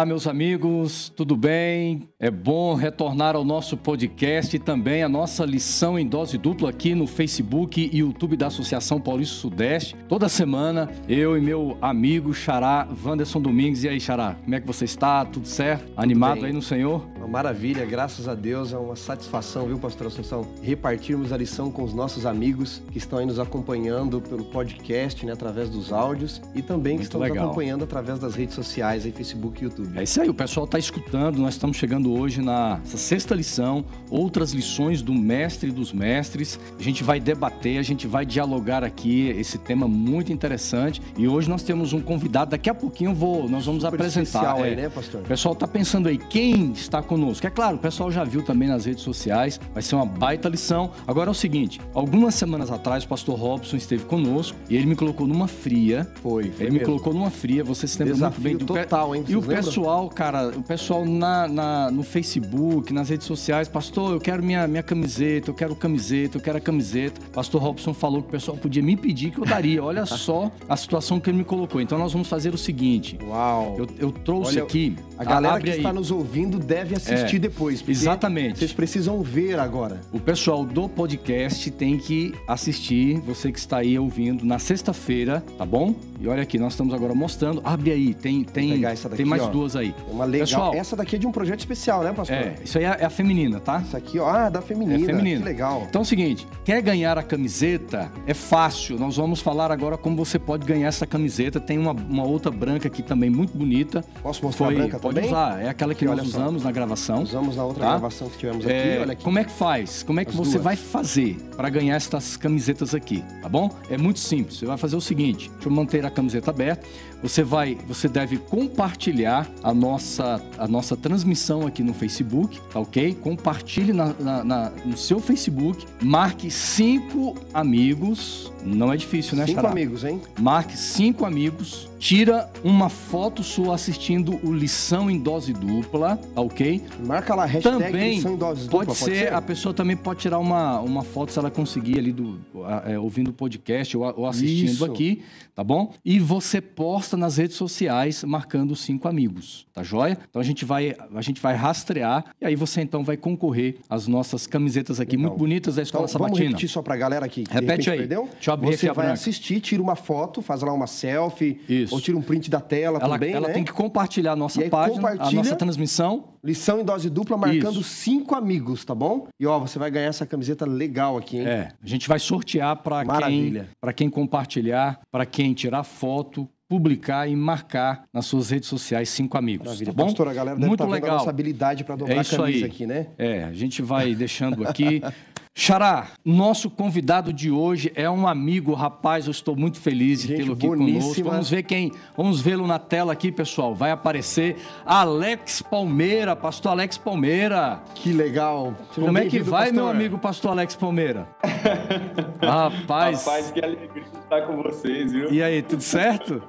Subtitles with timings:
[0.00, 2.08] Olá, meus amigos, tudo bem?
[2.18, 6.94] É bom retornar ao nosso podcast e também a nossa lição em dose dupla aqui
[6.94, 9.94] no Facebook e YouTube da Associação Paulista Sudeste.
[10.08, 13.84] Toda semana, eu e meu amigo Xará, Wanderson Domingues.
[13.84, 15.22] E aí, Xará, como é que você está?
[15.26, 15.92] Tudo certo?
[15.94, 17.06] Animado aí no Senhor?
[17.18, 18.72] Uma maravilha, graças a Deus.
[18.72, 20.46] É uma satisfação, viu, Pastor Assunção?
[20.62, 25.32] Repartirmos a lição com os nossos amigos que estão aí nos acompanhando pelo podcast, né,
[25.32, 27.36] através dos áudios e também que Muito estão legal.
[27.36, 29.89] nos acompanhando através das redes sociais, aí, Facebook e YouTube.
[29.94, 31.38] É isso aí, o pessoal está escutando.
[31.38, 36.58] Nós estamos chegando hoje na sexta lição, outras lições do mestre dos mestres.
[36.78, 41.02] A gente vai debater, a gente vai dialogar aqui esse tema muito interessante.
[41.18, 42.52] E hoje nós temos um convidado.
[42.52, 44.54] Daqui a pouquinho vou, nós vamos Super apresentar.
[44.54, 44.76] aí, é.
[44.76, 45.22] né, pastor?
[45.22, 47.46] O pessoal tá pensando aí quem está conosco.
[47.46, 49.60] É claro, o pessoal já viu também nas redes sociais.
[49.72, 50.90] Vai ser uma baita lição.
[51.06, 54.94] Agora é o seguinte: algumas semanas atrás o pastor Robson esteve conosco e ele me
[54.94, 56.08] colocou numa fria.
[56.22, 56.86] Foi, foi Ele me mesmo.
[56.86, 59.24] colocou numa fria, você se lembra Desafio muito bem do total, hein?
[59.28, 59.79] E o lembram?
[59.80, 64.66] Pessoal, cara, o pessoal na, na- no Facebook, nas redes sociais, pastor, eu quero minha,
[64.68, 67.18] minha camiseta, eu quero camiseta, eu quero a camiseta.
[67.32, 69.82] Pastor Robson falou que o pessoal podia me pedir que eu daria.
[69.82, 71.80] Olha só a situação que ele me colocou.
[71.80, 73.76] Então nós vamos fazer o seguinte: Uau!
[73.78, 74.96] eu, eu trouxe Olha, aqui.
[75.20, 75.94] A galera abre que está aí.
[75.94, 77.84] nos ouvindo deve assistir É, depois.
[77.86, 78.58] Exatamente.
[78.58, 80.00] Vocês precisam ver agora.
[80.12, 85.66] O pessoal do podcast tem que assistir, você que está aí ouvindo, na sexta-feira, tá
[85.66, 85.94] bom?
[86.20, 87.60] E olha aqui, nós estamos agora mostrando.
[87.64, 89.48] Abre aí, tem, tem, daqui, tem mais ó.
[89.48, 89.94] duas aí.
[90.10, 90.46] Uma legal.
[90.46, 92.36] Pessoal, Essa daqui é de um projeto especial, né, pastor?
[92.36, 93.80] É, isso aí é é a feminina, tá?
[93.86, 95.02] Essa aqui, ó, ah, da feminina.
[95.02, 95.38] É feminina.
[95.40, 95.86] Que legal.
[95.88, 98.10] Então é o seguinte, quer ganhar a camiseta?
[98.26, 98.98] É fácil.
[98.98, 101.58] Nós vamos falar agora como você pode ganhar essa camiseta.
[101.58, 104.04] Tem uma, uma outra branca aqui também muito bonita.
[104.22, 105.30] Posso mostrar Foi, a branca pode também?
[105.30, 105.62] usar.
[105.62, 106.38] É aquela que nós olha só.
[106.38, 107.22] usamos na gravação.
[107.22, 107.90] Usamos na outra Tá?
[107.90, 108.72] gravação que tivemos aqui.
[108.74, 109.24] É, Olha aqui.
[109.24, 110.02] como é que faz?
[110.02, 110.64] Como é que As você duas.
[110.64, 113.70] vai fazer para ganhar essas camisetas aqui, tá bom?
[113.90, 114.58] É muito simples.
[114.58, 116.86] Você vai fazer o seguinte: deixa eu manter a camiseta aberta.
[117.22, 123.12] Você vai, você deve compartilhar a nossa, a nossa transmissão aqui no Facebook, tá ok?
[123.14, 128.50] Compartilhe na, na- na- no seu Facebook, marque cinco amigos.
[128.64, 130.20] Não é difícil, né, Cinco amigos, hein?
[130.40, 136.82] Marque cinco amigos, tira uma foto sua assistindo o Lição em Dose Dupla, tá ok?
[137.04, 140.38] Marca lá, hashtag Também lição em doses pode, dupla, ser, a pessoa também pode tirar
[140.38, 142.40] uma, uma foto se ela conseguir ali do
[142.86, 144.84] é, ouvindo o podcast ou, ou assistindo Isso.
[144.86, 145.22] aqui,
[145.54, 145.92] tá bom?
[146.02, 150.16] E você posta nas redes sociais marcando cinco amigos, tá joia?
[150.28, 154.06] Então a gente vai a gente vai rastrear e aí você então vai concorrer às
[154.08, 156.48] nossas camisetas aqui muito bonitas da Então, Escola vamos Sabatina.
[156.48, 157.44] repetir só pra galera aqui.
[157.50, 157.98] Repete aí.
[157.98, 158.26] Perdeu?
[158.32, 159.12] Deixa eu abrir Você vai branca.
[159.12, 161.89] assistir, tira uma foto, faz lá uma selfie, Isso.
[161.90, 163.54] Ou tira um print da tela Ela, também, ela né?
[163.54, 166.24] tem que compartilhar a nossa aí página, a nossa transmissão.
[166.42, 167.84] Lição em dose dupla, marcando Isso.
[167.90, 169.26] cinco amigos, tá bom?
[169.38, 171.46] E ó, você vai ganhar essa camiseta legal aqui, hein?
[171.46, 173.68] É, a gente vai sortear para quem, Maravilha.
[173.80, 179.36] para quem compartilhar, para quem tirar foto, publicar e marcar nas suas redes sociais cinco
[179.36, 179.66] amigos.
[179.66, 179.92] Maravilha.
[179.92, 180.04] Tá bom?
[180.06, 181.18] Pastor, a galera deve Muito estar vendo a legal.
[181.18, 182.70] nossa habilidade pra dobrar É a isso camisa aí.
[182.70, 183.06] aqui, né?
[183.18, 185.02] É, a gente vai deixando aqui.
[185.52, 190.52] Xará, nosso convidado de hoje é um amigo, rapaz, eu estou muito feliz de tê-lo
[190.52, 191.00] aqui boníssima.
[191.02, 191.24] conosco.
[191.24, 193.74] Vamos ver quem, vamos vê-lo na tela aqui, pessoal.
[193.74, 194.56] Vai aparecer
[194.86, 197.82] Alex Palmeira, pastor Alex Palmeira.
[197.96, 198.74] Que legal.
[198.94, 199.74] Seja Como é que vai, pastor.
[199.74, 201.26] meu amigo pastor Alex Palmeira?
[202.40, 205.30] Rapaz, Rapaz, que alegria estar com vocês, viu?
[205.32, 206.42] e aí, tudo certo?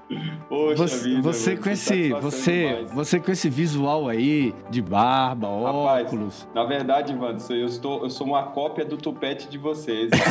[0.47, 2.91] Poxa Você, vida, você com esse, você, demais.
[2.93, 6.47] você com esse visual aí de barba, Rapaz, óculos.
[6.53, 10.09] na verdade, Wanderson, eu, estou, eu sou uma cópia do tupete de vocês.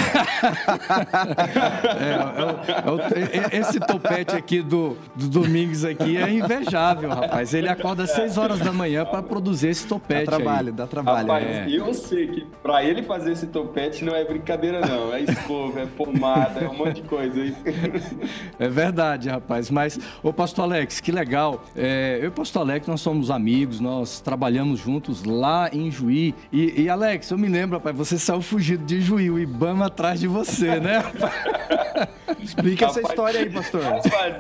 [2.01, 7.53] É, é é é- esse topete aqui do, do Domingos aqui é invejável, rapaz.
[7.55, 10.75] Ele acorda às 6 horas da manhã para produzir esse Dá topete trabalho, aí.
[10.75, 11.29] dá trabalho.
[11.29, 11.67] Rapaz, é.
[11.69, 15.13] eu sei que pra ele fazer esse topete não é brincadeira, não.
[15.13, 17.55] É escova, é pomada, é um monte de coisa aí.
[18.59, 19.71] É verdade, rapaz.
[19.71, 21.65] Mas, ô pastor Alex, que legal.
[21.77, 26.35] É, eu e o pastor Alex, nós somos amigos, nós trabalhamos juntos lá em Juí.
[26.53, 30.19] E, e, Alex, eu me lembro, rapaz, você saiu fugido de Juí, o Ibama atrás
[30.19, 30.99] de você, né?
[30.99, 32.11] rapaz?
[32.43, 33.83] Explica essa Rapaz, história aí, pastor.
[33.83, 34.37] Rapaz,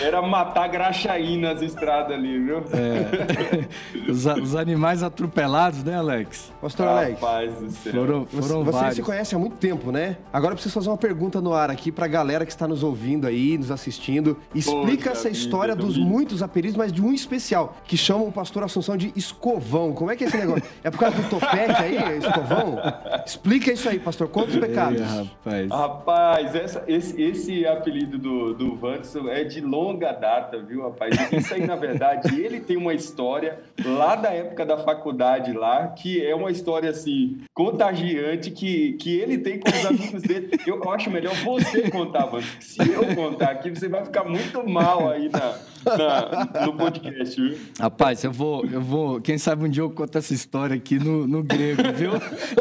[0.00, 2.58] Era matar graxaí nas estradas ali, viu?
[2.72, 4.10] É.
[4.10, 6.50] Os, os animais atropelados, né, Alex?
[6.60, 7.20] Pastor Alex.
[7.20, 7.92] Rapaz do céu.
[7.92, 8.94] Foram, Você, foram você vários.
[8.96, 10.16] se conhece há muito tempo, né?
[10.32, 13.26] Agora eu preciso fazer uma pergunta no ar aqui pra galera que está nos ouvindo
[13.26, 14.38] aí, nos assistindo.
[14.54, 18.32] Explica Poxa essa história vida, dos muitos apelidos, mas de um especial, que chamam o
[18.32, 19.92] pastor Assunção de escovão.
[19.92, 20.62] Como é que é esse negócio?
[20.82, 22.78] É por causa do topete aí, escovão?
[23.26, 24.28] Explica isso aí, pastor.
[24.28, 25.00] Conta os pecados.
[25.00, 25.70] Ei, rapaz.
[25.70, 31.14] Rapaz, essa- esse, esse apelido do, do Vanderson é de longa data, viu, rapaz?
[31.32, 36.24] Isso aí, na verdade, ele tem uma história lá da época da faculdade lá, que
[36.24, 40.50] é uma história, assim, contagiante, que, que ele tem com os amigos dele.
[40.66, 42.60] Eu, eu acho melhor você contar, Vanderson.
[42.60, 47.58] Se eu contar aqui, você vai ficar muito mal aí na, na, no podcast, viu?
[47.78, 49.20] Rapaz, eu vou, eu vou.
[49.20, 52.12] Quem sabe um dia eu conto essa história aqui no, no grego, viu?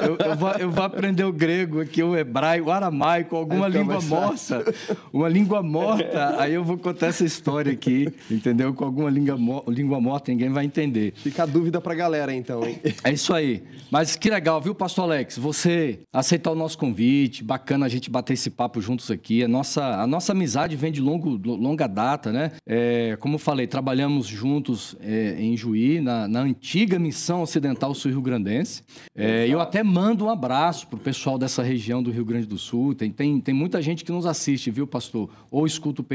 [0.02, 3.82] Eu, eu, vou, eu vou aprender o grego aqui, o hebraico, o aramaico, alguma então,
[3.82, 4.64] língua morta.
[5.12, 8.74] Uma língua morta, aí eu vou contar essa história aqui, entendeu?
[8.74, 9.38] Com alguma língua,
[9.68, 11.14] língua morta, ninguém vai entender.
[11.16, 12.80] Fica a dúvida pra galera, então, hein?
[13.04, 13.64] É isso aí.
[13.90, 15.38] Mas que legal, viu, pastor Alex?
[15.38, 19.44] Você aceitar o nosso convite, bacana a gente bater esse papo juntos aqui.
[19.44, 22.52] A nossa, a nossa amizade vem de longo, longa data, né?
[22.66, 28.22] É, como eu falei, trabalhamos juntos é, em Juí, na, na, antiga missão ocidental sul-rio
[28.22, 28.84] grandense.
[29.16, 32.94] É, eu até mando um abraço pro pessoal dessa região do Rio Grande do Sul.
[32.94, 35.30] Tem, tem, tem muita gente que nos assiste, viu, pastor?
[35.50, 36.06] Ou escuta o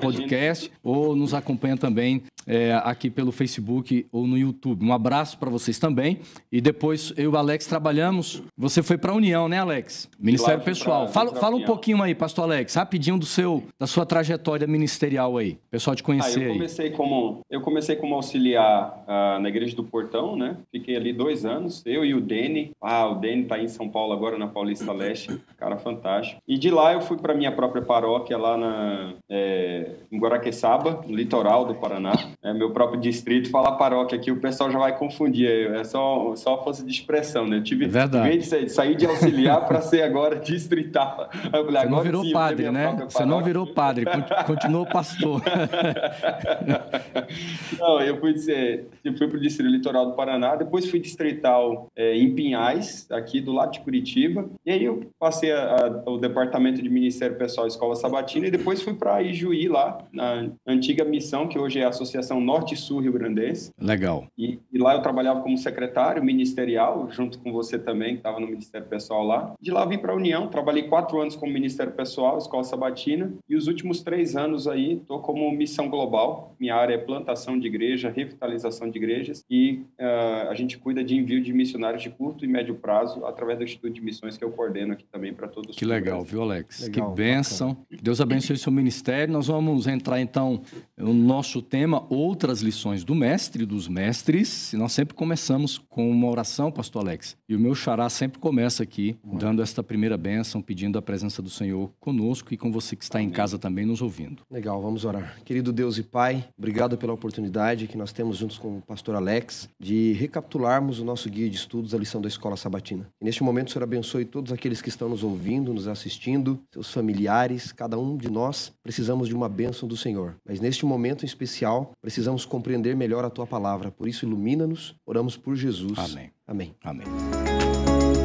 [0.00, 4.84] podcast, ou nos acompanha também é, aqui pelo Facebook ou no YouTube.
[4.84, 6.20] Um abraço para vocês também.
[6.50, 8.42] E depois eu e o Alex trabalhamos.
[8.56, 10.08] Você foi para a União, né, Alex?
[10.18, 11.04] Ministério Pessoal.
[11.04, 15.36] Pra, fala, fala um pouquinho aí, pastor Alex, rapidinho do seu, da sua trajetória ministerial
[15.36, 15.58] aí.
[15.70, 16.33] Pessoal te conhecer.
[16.42, 16.92] Eu comecei aí.
[16.92, 20.56] como eu comecei como auxiliar uh, na igreja do Portão, né?
[20.70, 21.82] Fiquei ali dois anos.
[21.84, 22.72] Eu e o Dene.
[22.80, 25.40] Ah, o Dene tá em São Paulo agora na Paulista Leste.
[25.56, 26.40] Cara fantástico.
[26.46, 31.14] E de lá eu fui para minha própria paróquia lá na é, em Guaraqueçaba, no
[31.14, 32.12] litoral do Paraná.
[32.42, 33.50] É meu próprio distrito.
[33.50, 35.48] Falar paróquia aqui, o pessoal já vai confundir.
[35.74, 37.58] É só só força de expressão, né?
[37.58, 38.38] Eu tive é verdade.
[38.38, 41.28] de sair de auxiliar para ser agora distrital.
[41.52, 43.06] Eu falei, Você não virou sim, padre, né?
[43.08, 44.04] Você não virou padre,
[44.46, 45.42] continuou pastor.
[47.78, 51.88] não, eu fui, dizer, eu fui para o distrito litoral do Paraná, depois fui distrital
[51.96, 54.48] é, em Pinhais, aqui do lado de Curitiba.
[54.64, 58.82] E aí eu passei a, a, o departamento de Ministério Pessoal Escola Sabatina e depois
[58.82, 63.72] fui para Ijuí, lá, na antiga missão, que hoje é a Associação Norte-Sul Rio Grandense.
[63.80, 64.26] Legal.
[64.36, 68.46] E, e lá eu trabalhava como secretário ministerial, junto com você também, que estava no
[68.46, 69.54] Ministério Pessoal lá.
[69.60, 73.56] De lá vim para a União, trabalhei quatro anos como Ministério Pessoal, Escola Sabatina, e
[73.56, 76.13] os últimos três anos aí estou como Missão Global.
[76.60, 81.16] Minha área é plantação de igreja, revitalização de igrejas e uh, a gente cuida de
[81.16, 84.50] envio de missionários de curto e médio prazo através do Instituto de Missões que eu
[84.50, 85.76] coordeno aqui também para todos.
[85.76, 86.82] Que legal, viu, Alex?
[86.82, 87.70] Legal, que bênção.
[87.70, 88.00] Bacana.
[88.02, 89.32] Deus abençoe o seu ministério.
[89.32, 90.62] Nós vamos entrar então
[90.96, 94.72] no nosso tema, outras lições do mestre, dos mestres.
[94.72, 97.36] E nós sempre começamos com uma oração, pastor Alex.
[97.48, 101.50] E o meu xará sempre começa aqui, dando esta primeira bênção, pedindo a presença do
[101.50, 103.28] Senhor conosco e com você que está Amém.
[103.28, 104.42] em casa também nos ouvindo.
[104.50, 105.36] Legal, vamos orar.
[105.44, 109.68] Querido Deus e Pai, obrigado pela oportunidade que nós temos juntos com o pastor Alex
[109.80, 113.08] de recapitularmos o nosso guia de estudos, a lição da Escola Sabatina.
[113.20, 116.92] E neste momento, o Senhor abençoe todos aqueles que estão nos ouvindo, nos assistindo, seus
[116.92, 120.36] familiares, cada um de nós precisamos de uma bênção do Senhor.
[120.44, 123.90] Mas neste momento em especial, precisamos compreender melhor a tua palavra.
[123.90, 124.94] Por isso, ilumina-nos.
[125.06, 125.98] Oramos por Jesus.
[125.98, 126.30] Amém.
[126.46, 126.74] Amém.
[126.82, 128.23] Amém.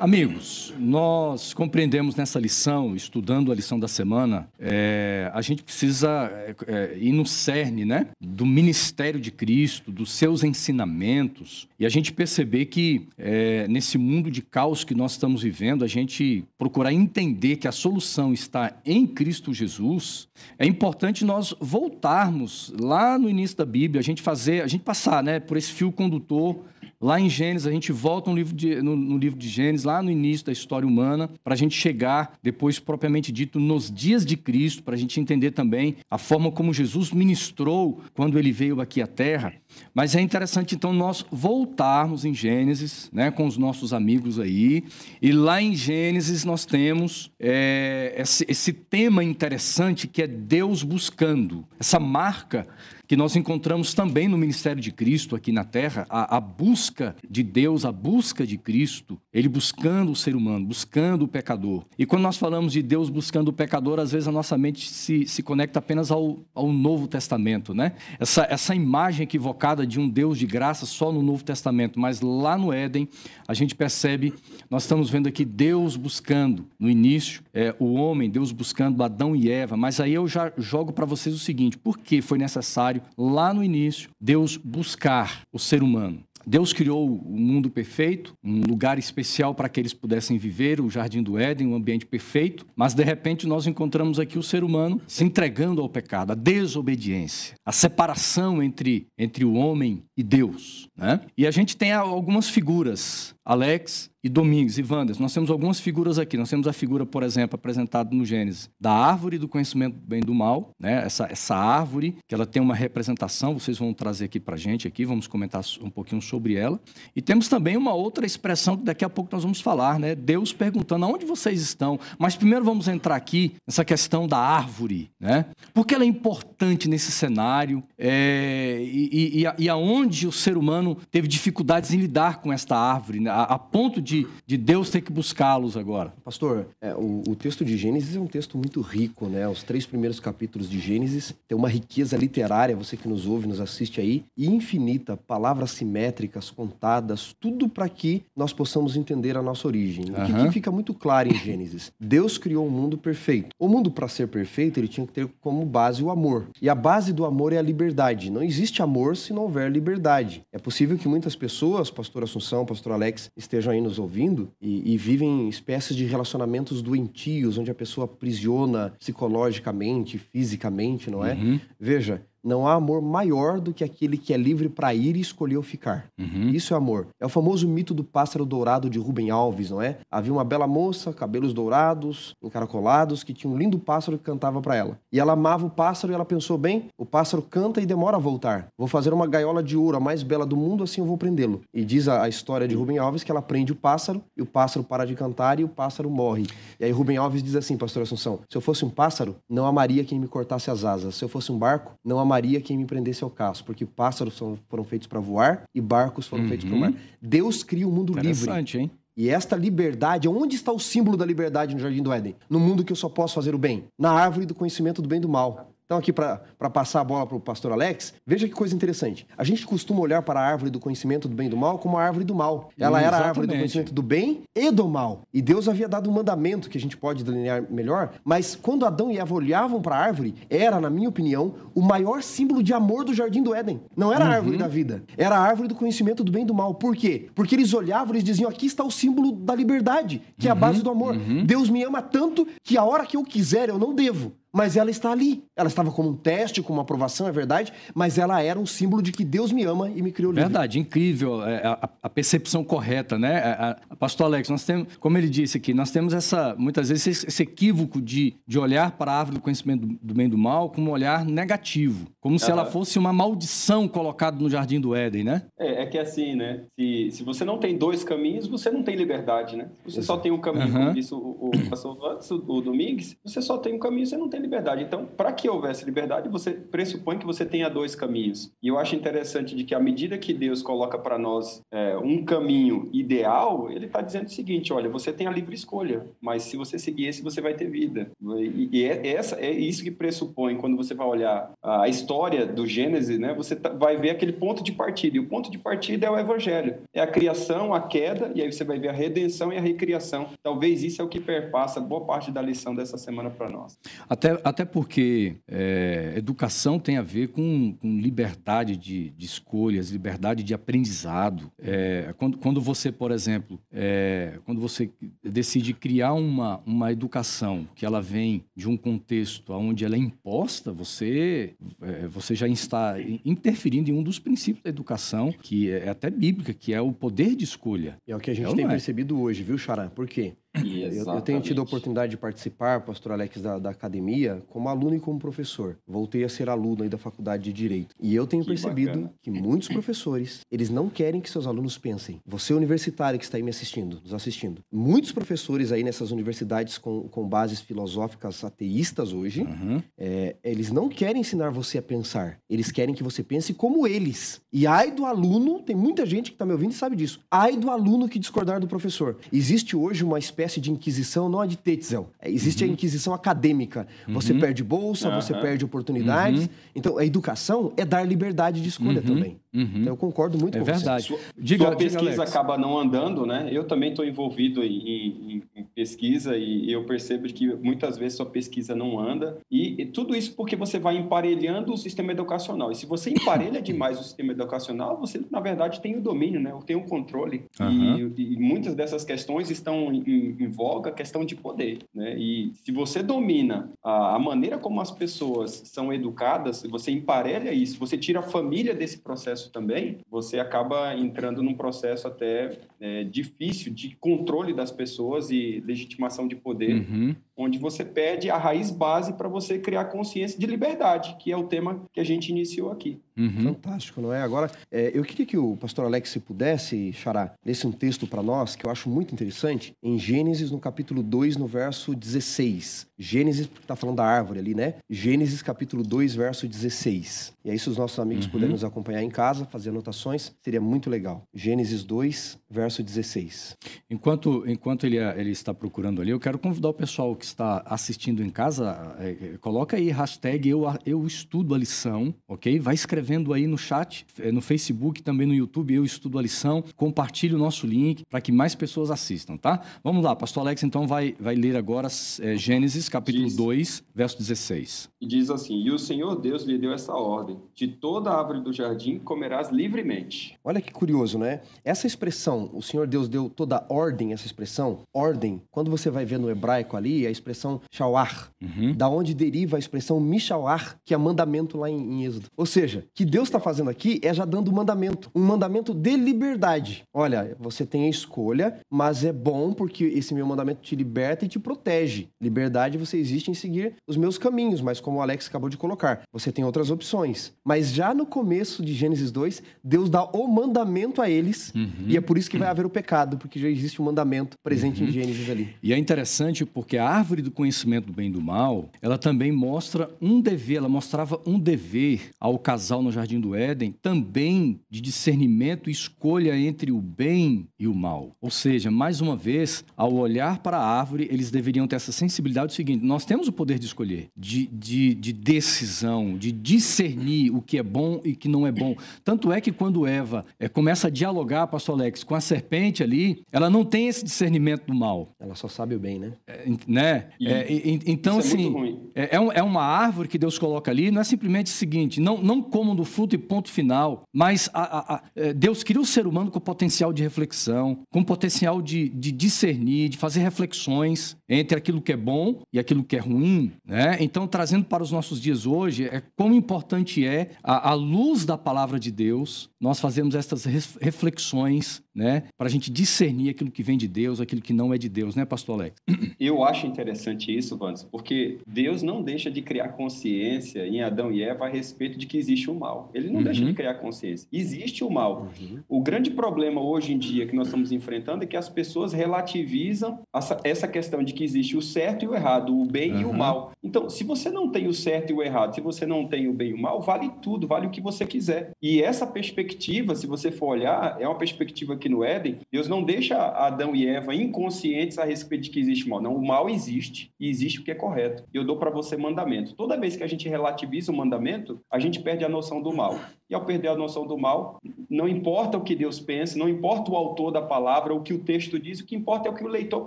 [0.00, 6.54] Amigos, nós compreendemos nessa lição, estudando a lição da semana, é, a gente precisa é,
[6.68, 12.12] é, ir no cerne né, do ministério de Cristo, dos seus ensinamentos, e a gente
[12.12, 17.56] perceber que é, nesse mundo de caos que nós estamos vivendo, a gente procurar entender
[17.56, 20.28] que a solução está em Cristo Jesus,
[20.60, 25.24] é importante nós voltarmos lá no início da Bíblia, a gente fazer, a gente passar
[25.24, 26.56] né, por esse fio condutor
[27.00, 30.02] Lá em Gênesis, a gente volta no livro de, no, no livro de Gênesis, lá
[30.02, 34.36] no início da história humana, para a gente chegar, depois propriamente dito, nos dias de
[34.36, 39.00] Cristo, para a gente entender também a forma como Jesus ministrou quando ele veio aqui
[39.00, 39.54] à Terra.
[39.94, 44.82] Mas é interessante, então, nós voltarmos em Gênesis, né, com os nossos amigos aí,
[45.22, 51.64] e lá em Gênesis nós temos é, esse, esse tema interessante que é Deus buscando,
[51.78, 52.66] essa marca
[53.08, 57.42] que nós encontramos também no ministério de Cristo aqui na terra, a, a, busca de
[57.42, 61.86] Deus, a busca de Cristo, ele buscando o ser humano, buscando o pecador.
[61.98, 65.26] E quando nós falamos de Deus buscando o pecador, às vezes a nossa mente se,
[65.26, 67.94] se conecta apenas ao, ao Novo Testamento, né?
[68.20, 72.58] Essa, essa imagem equivocada de um Deus de graça só no Novo Testamento, mas lá
[72.58, 73.08] no Éden,
[73.46, 74.34] a gente percebe,
[74.70, 79.50] nós estamos vendo aqui Deus buscando, no início, é, o homem, Deus buscando Adão e
[79.50, 83.02] Eva, mas aí eu já jogo para vocês o seguinte, por que foi necessário necessário,
[83.16, 86.22] lá no início, Deus buscar o ser humano.
[86.46, 91.22] Deus criou o mundo perfeito, um lugar especial para que eles pudessem viver, o jardim
[91.22, 95.24] do Éden, um ambiente perfeito, mas de repente nós encontramos aqui o ser humano se
[95.24, 100.88] entregando ao pecado, a desobediência, a separação entre, entre o homem e Deus.
[100.96, 101.20] Né?
[101.36, 105.22] E a gente tem algumas figuras, Alex e Domingos e Wanderson.
[105.22, 106.36] Nós temos algumas figuras aqui.
[106.36, 110.20] Nós temos a figura, por exemplo, apresentada no Gênesis, da árvore do conhecimento do bem
[110.20, 111.04] e do mal, né?
[111.04, 115.04] essa, essa árvore, que ela tem uma representação, vocês vão trazer aqui para gente, aqui,
[115.04, 116.80] vamos comentar um pouquinho sobre ela.
[117.14, 120.14] E temos também uma outra expressão que daqui a pouco nós vamos falar, né?
[120.14, 121.98] Deus perguntando aonde vocês estão.
[122.18, 125.46] Mas primeiro vamos entrar aqui nessa questão da árvore, né?
[125.72, 131.28] Porque ela é importante nesse cenário é, e, e, e aonde o ser humano teve
[131.28, 133.37] dificuldades em lidar com esta árvore, né?
[133.38, 136.12] A, a ponto de, de Deus ter que buscá-los agora.
[136.24, 139.46] Pastor, é, o, o texto de Gênesis é um texto muito rico, né?
[139.48, 143.60] Os três primeiros capítulos de Gênesis têm uma riqueza literária, você que nos ouve, nos
[143.60, 150.06] assiste aí, infinita, palavras simétricas, contadas, tudo para que nós possamos entender a nossa origem.
[150.06, 151.92] O que, que fica muito claro em Gênesis?
[152.00, 153.50] Deus criou um mundo perfeito.
[153.56, 156.48] O mundo, para ser perfeito, ele tinha que ter como base o amor.
[156.60, 158.32] E a base do amor é a liberdade.
[158.32, 160.42] Não existe amor se não houver liberdade.
[160.52, 164.96] É possível que muitas pessoas, pastor Assunção, pastor Alex, estejam aí nos ouvindo e, e
[164.96, 171.34] vivem espécies de relacionamentos doentios, onde a pessoa aprisiona psicologicamente, fisicamente, não é?
[171.34, 171.60] Uhum.
[171.78, 175.58] Veja, não há amor maior do que aquele que é livre para ir e escolher
[175.62, 176.06] ficar.
[176.18, 176.50] Uhum.
[176.50, 177.08] Isso é amor.
[177.20, 179.98] É o famoso mito do pássaro dourado de Rubem Alves, não é?
[180.10, 184.76] Havia uma bela moça, cabelos dourados, encaracolados, que tinha um lindo pássaro que cantava para
[184.76, 184.98] ela.
[185.12, 188.20] E ela amava o pássaro e ela pensou bem: o pássaro canta e demora a
[188.20, 188.68] voltar.
[188.76, 191.60] Vou fazer uma gaiola de ouro, a mais bela do mundo, assim eu vou prendê-lo.
[191.72, 194.46] E diz a, a história de Rubem Alves que ela prende o pássaro e o
[194.46, 196.46] pássaro para de cantar e o pássaro morre.
[196.78, 200.04] E aí Rubem Alves diz assim, pastor Assunção: se eu fosse um pássaro, não amaria
[200.04, 201.16] quem me cortasse as asas.
[201.16, 204.36] Se eu fosse um barco, não amaria amaria quem me prendesse ao caso, porque pássaros
[204.36, 206.48] são, foram feitos para voar e barcos foram uhum.
[206.50, 206.92] feitos para o mar.
[207.20, 208.50] Deus cria um mundo livre.
[208.78, 208.90] Hein?
[209.16, 212.36] E esta liberdade, onde está o símbolo da liberdade no Jardim do Éden?
[212.48, 213.84] No mundo que eu só posso fazer o bem.
[213.98, 215.72] Na árvore do conhecimento do bem e do mal.
[215.88, 216.38] Então, aqui para
[216.70, 219.26] passar a bola para o pastor Alex, veja que coisa interessante.
[219.38, 221.96] A gente costuma olhar para a árvore do conhecimento do bem e do mal como
[221.96, 222.68] a árvore do mal.
[222.78, 225.22] Ela era a árvore do conhecimento do bem e do mal.
[225.32, 229.10] E Deus havia dado um mandamento que a gente pode delinear melhor, mas quando Adão
[229.10, 233.02] e Eva olhavam para a árvore, era, na minha opinião, o maior símbolo de amor
[233.02, 233.80] do jardim do Éden.
[233.96, 234.60] Não era a árvore uhum.
[234.60, 236.74] da vida, era a árvore do conhecimento do bem e do mal.
[236.74, 237.30] Por quê?
[237.34, 240.60] Porque eles olhavam e diziam: aqui está o símbolo da liberdade, que é a uhum.
[240.60, 241.16] base do amor.
[241.16, 241.46] Uhum.
[241.46, 244.90] Deus me ama tanto que a hora que eu quiser eu não devo mas ela
[244.90, 245.44] está ali.
[245.54, 249.00] Ela estava como um teste, como uma aprovação, é verdade, mas ela era um símbolo
[249.00, 250.46] de que Deus me ama e me criou livre.
[250.46, 251.46] Verdade, incrível.
[251.46, 253.38] É, a, a percepção correta, né?
[253.38, 257.06] A, a, Pastor Alex, nós temos, como ele disse aqui, nós temos essa, muitas vezes,
[257.06, 260.30] esse, esse equívoco de, de olhar para a árvore do conhecimento do, do bem e
[260.30, 264.80] do mal como um olhar negativo, como se ela fosse uma maldição colocada no jardim
[264.80, 265.42] do Éden, né?
[265.56, 266.64] É, é que assim, né?
[266.76, 269.68] Se, se você não tem dois caminhos, você não tem liberdade, né?
[269.86, 270.06] Se você Exato.
[270.06, 270.72] só tem um caminho, uhum.
[270.72, 274.28] como disse o, o pastor o, o Domingues, você só tem um caminho, você não
[274.28, 274.82] tem liberdade liberdade.
[274.82, 278.50] Então, para que houvesse liberdade, você pressupõe que você tenha dois caminhos.
[278.62, 282.24] E eu acho interessante de que à medida que Deus coloca para nós é, um
[282.24, 286.56] caminho ideal, ele está dizendo o seguinte: olha, você tem a livre escolha, mas se
[286.56, 288.10] você seguir esse, você vai ter vida.
[288.38, 292.66] E, e é, essa, é isso que pressupõe quando você vai olhar a história do
[292.66, 293.34] Gênesis, né?
[293.34, 295.16] Você tá, vai ver aquele ponto de partida.
[295.16, 296.76] E o ponto de partida é o Evangelho.
[296.94, 300.30] É a criação, a queda, e aí você vai ver a redenção e a recriação.
[300.42, 303.78] Talvez isso é o que perpassa boa parte da lição dessa semana para nós.
[304.08, 310.42] Até até porque é, educação tem a ver com, com liberdade de, de, escolhas, liberdade
[310.42, 311.50] de aprendizado.
[311.58, 314.90] É, quando, quando você, por exemplo, é, quando você
[315.22, 320.72] decide criar uma, uma educação que ela vem de um contexto onde ela é imposta,
[320.72, 326.10] você, é, você já está interferindo em um dos princípios da educação, que é até
[326.10, 327.96] bíblica, que é o poder de escolha.
[328.06, 328.68] É o que a gente é tem é?
[328.68, 329.88] percebido hoje, viu, Xará?
[329.88, 330.34] Por quê?
[330.54, 334.96] Eu, eu, tenho tido a oportunidade de participar, pastor Alex, da, da, academia, como aluno
[334.96, 335.78] e como professor.
[335.86, 337.94] Voltei a ser aluno aí da faculdade de Direito.
[338.00, 339.14] E eu tenho que percebido bacana.
[339.20, 342.20] que muitos professores, eles não querem que seus alunos pensem.
[342.26, 344.62] Você universitário que está aí me assistindo, nos assistindo.
[344.72, 349.82] Muitos professores aí nessas universidades com, com bases filosóficas ateístas hoje, uhum.
[349.96, 352.38] é, eles não querem ensinar você a pensar.
[352.48, 354.40] Eles querem que você pense como eles.
[354.52, 357.20] E ai do aluno, tem muita gente que está me ouvindo e sabe disso.
[357.30, 359.16] Ai do aluno que discordar do professor.
[359.32, 362.08] Existe hoje uma espécie espécie de inquisição, não a de Tetzel.
[362.20, 362.70] É, existe uhum.
[362.70, 363.88] a inquisição acadêmica.
[364.06, 364.38] Você uhum.
[364.38, 365.20] perde bolsa, uhum.
[365.20, 366.42] você perde oportunidades.
[366.42, 366.48] Uhum.
[366.76, 369.06] Então, a educação é dar liberdade de escolha uhum.
[369.06, 369.40] também.
[369.58, 369.80] Uhum.
[369.80, 371.08] Então eu concordo muito é com verdade.
[371.08, 371.08] você.
[371.08, 373.48] Sua, diga, sua pesquisa acaba não andando, né?
[373.50, 378.26] Eu também estou envolvido em, em, em, pesquisa e eu percebo que muitas vezes sua
[378.26, 379.38] pesquisa não anda.
[379.50, 382.70] E, e, tudo isso porque você vai emparelhando o sistema educacional.
[382.70, 386.56] E se você emparelha demais o sistema educacional, você, na verdade, tem o domínio, né?
[386.64, 387.44] Tem o controle.
[387.58, 388.12] Uhum.
[388.16, 392.16] E, e, muitas dessas questões estão em, em voga, questão de poder, né?
[392.16, 397.52] E se você domina a, a maneira como as pessoas são educadas, se você emparelha
[397.52, 403.04] isso, você tira a família desse processo também, você acaba entrando num processo até é,
[403.04, 407.16] difícil de controle das pessoas e legitimação de poder, uhum.
[407.36, 411.44] onde você perde a raiz base para você criar consciência de liberdade, que é o
[411.44, 413.00] tema que a gente iniciou aqui.
[413.18, 413.54] Uhum.
[413.54, 414.22] Fantástico, não é?
[414.22, 418.22] Agora, é, eu queria que o pastor Alex, se pudesse, Xará, lesse um texto para
[418.22, 422.86] nós que eu acho muito interessante, em Gênesis, no capítulo 2, no verso 16.
[422.96, 424.74] Gênesis, porque está falando da árvore ali, né?
[424.88, 427.32] Gênesis, capítulo 2, verso 16.
[427.44, 428.32] E aí, se os nossos amigos uhum.
[428.32, 431.22] puderem nos acompanhar em casa, fazer anotações, seria muito legal.
[431.34, 433.56] Gênesis 2, verso 16.
[433.90, 438.22] Enquanto, enquanto ele, ele está procurando ali, eu quero convidar o pessoal que está assistindo
[438.22, 442.58] em casa, é, é coloca aí hashtag eu, eu estudo a lição, ok?
[442.58, 442.74] Vai
[443.08, 446.62] escrevendo aí no chat, é, no Facebook, também no YouTube, eu estudo a lição.
[446.76, 449.62] Compartilhe o nosso link para que mais pessoas assistam, tá?
[449.82, 451.88] Vamos lá, pastor Alex então vai, vai ler agora
[452.20, 454.90] é, Gênesis capítulo diz, 2, verso 16.
[455.00, 458.52] E diz assim, e o Senhor Deus lhe deu essa ordem, de toda árvore do
[458.52, 460.36] jardim comerás livremente.
[460.44, 461.40] Olha que curioso, né?
[461.64, 466.18] Essa expressão, o Senhor Deus deu toda ordem, essa expressão, ordem, quando você vai ver
[466.18, 468.74] no hebraico ali, é a expressão shawar, uhum.
[468.74, 472.28] da onde deriva a expressão mishawar, que é mandamento lá em, em Êxodo.
[472.36, 475.96] Ou seja, que Deus está fazendo aqui é já dando um mandamento, um mandamento de
[475.96, 476.82] liberdade.
[476.92, 481.28] Olha, você tem a escolha, mas é bom porque esse meu mandamento te liberta e
[481.28, 482.08] te protege.
[482.20, 486.02] Liberdade você existe em seguir os meus caminhos, mas como o Alex acabou de colocar,
[486.12, 487.32] você tem outras opções.
[487.44, 491.70] Mas já no começo de Gênesis 2, Deus dá o mandamento a eles, uhum.
[491.86, 494.82] e é por isso que vai haver o pecado, porque já existe um mandamento presente
[494.82, 494.88] uhum.
[494.88, 495.54] em Gênesis ali.
[495.62, 499.30] E é interessante porque a árvore do conhecimento do bem e do mal, ela também
[499.30, 504.80] mostra um dever, ela mostrava um dever ao casal no Jardim do Éden, também de
[504.80, 508.16] discernimento e escolha entre o bem e o mal.
[508.20, 512.48] Ou seja, mais uma vez, ao olhar para a árvore, eles deveriam ter essa sensibilidade
[512.48, 517.40] do seguinte: nós temos o poder de escolher, de, de, de decisão, de discernir o
[517.40, 518.74] que é bom e que não é bom.
[519.04, 523.22] Tanto é que quando Eva é, começa a dialogar, pastor Alex, com a serpente ali,
[523.30, 525.08] ela não tem esse discernimento do mal.
[525.20, 526.12] Ela só sabe o bem, né?
[526.26, 527.08] É, né?
[527.20, 527.46] É,
[527.86, 531.54] então, assim, é, é, é, uma árvore que Deus coloca ali, não é simplesmente o
[531.54, 535.64] seguinte, não, não comam do fruto e ponto final, mas a, a, a, é, Deus
[535.64, 540.20] cria o ser humano com potencial de reflexão, com potencial de, de discernir, de fazer
[540.20, 543.96] reflexões entre aquilo que é bom e aquilo que é ruim, né?
[544.00, 548.78] Então, trazendo para os nossos dias hoje, é quão importante é, à luz da palavra
[548.78, 550.44] de Deus, nós fazemos essas
[550.80, 552.24] reflexões, né?
[552.36, 555.16] Para a gente discernir aquilo que vem de Deus, aquilo que não é de Deus,
[555.16, 555.76] né, pastor Alex?
[556.20, 561.22] Eu acho interessante isso, Vans, porque Deus não deixa de criar consciência em Adão e
[561.22, 562.67] Eva a respeito de que existe o mal.
[562.94, 563.24] Ele não uhum.
[563.24, 564.28] deixa de criar consciência.
[564.32, 565.28] Existe o mal.
[565.40, 565.60] Uhum.
[565.68, 570.00] O grande problema hoje em dia que nós estamos enfrentando é que as pessoas relativizam
[570.44, 573.00] essa questão de que existe o certo e o errado, o bem uhum.
[573.00, 573.52] e o mal.
[573.62, 576.32] Então, se você não tem o certo e o errado, se você não tem o
[576.32, 578.52] bem e o mal, vale tudo, vale o que você quiser.
[578.62, 582.82] E essa perspectiva, se você for olhar, é uma perspectiva que no Éden, Deus não
[582.82, 586.00] deixa Adão e Eva inconscientes a respeito de que existe mal.
[586.00, 588.24] Não, o mal existe e existe o que é correto.
[588.32, 589.54] Eu dou para você mandamento.
[589.54, 593.17] Toda vez que a gente relativiza o mandamento, a gente perde a noção do mal.
[593.30, 596.90] E ao perder a noção do mal, não importa o que Deus pensa, não importa
[596.90, 599.44] o autor da palavra, o que o texto diz, o que importa é o que
[599.44, 599.86] o leitor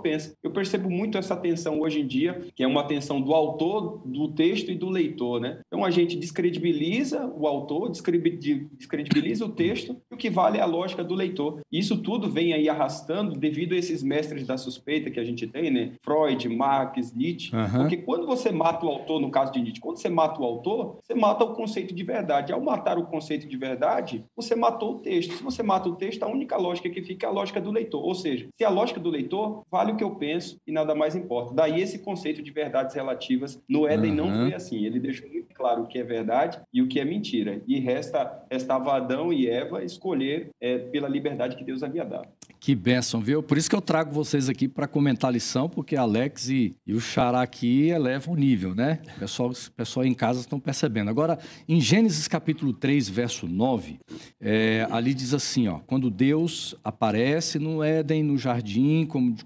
[0.00, 0.36] pensa.
[0.42, 4.28] Eu percebo muito essa tensão hoje em dia, que é uma tensão do autor, do
[4.28, 5.60] texto e do leitor, né?
[5.66, 10.66] Então a gente descredibiliza o autor, descredibiliza o texto, e o que vale é a
[10.66, 11.60] lógica do leitor.
[11.70, 15.46] E isso tudo vem aí arrastando devido a esses mestres da suspeita que a gente
[15.48, 15.92] tem, né?
[16.02, 17.54] Freud, Marx, Nietzsche.
[17.54, 17.80] Uhum.
[17.80, 20.98] Porque quando você mata o autor, no caso de Nietzsche, quando você mata o autor,
[21.02, 22.52] você mata o conceito de verdade.
[22.52, 25.34] Ao matar o conceito conceito de verdade, você matou o texto.
[25.34, 28.02] Se você mata o texto, a única lógica que fica é a lógica do leitor.
[28.02, 31.16] Ou seja, se a lógica do leitor vale o que eu penso e nada mais
[31.16, 31.54] importa.
[31.54, 34.28] Daí esse conceito de verdades relativas no Éden uhum.
[34.28, 34.84] não foi assim.
[34.84, 37.62] Ele deixou muito claro o que é verdade e o que é mentira.
[37.66, 42.28] E resta, restava Adão e Eva escolher é, pela liberdade que Deus havia dado.
[42.64, 43.42] Que bênção, viu?
[43.42, 46.94] Por isso que eu trago vocês aqui para comentar a lição, porque Alex e, e
[46.94, 49.00] o Xará aqui elevam o nível, né?
[49.16, 51.10] O pessoal, pessoal em casa estão percebendo.
[51.10, 53.98] Agora, em Gênesis capítulo 3, verso 9,
[54.40, 59.44] é, ali diz assim, ó, quando Deus aparece no Éden, no jardim, como de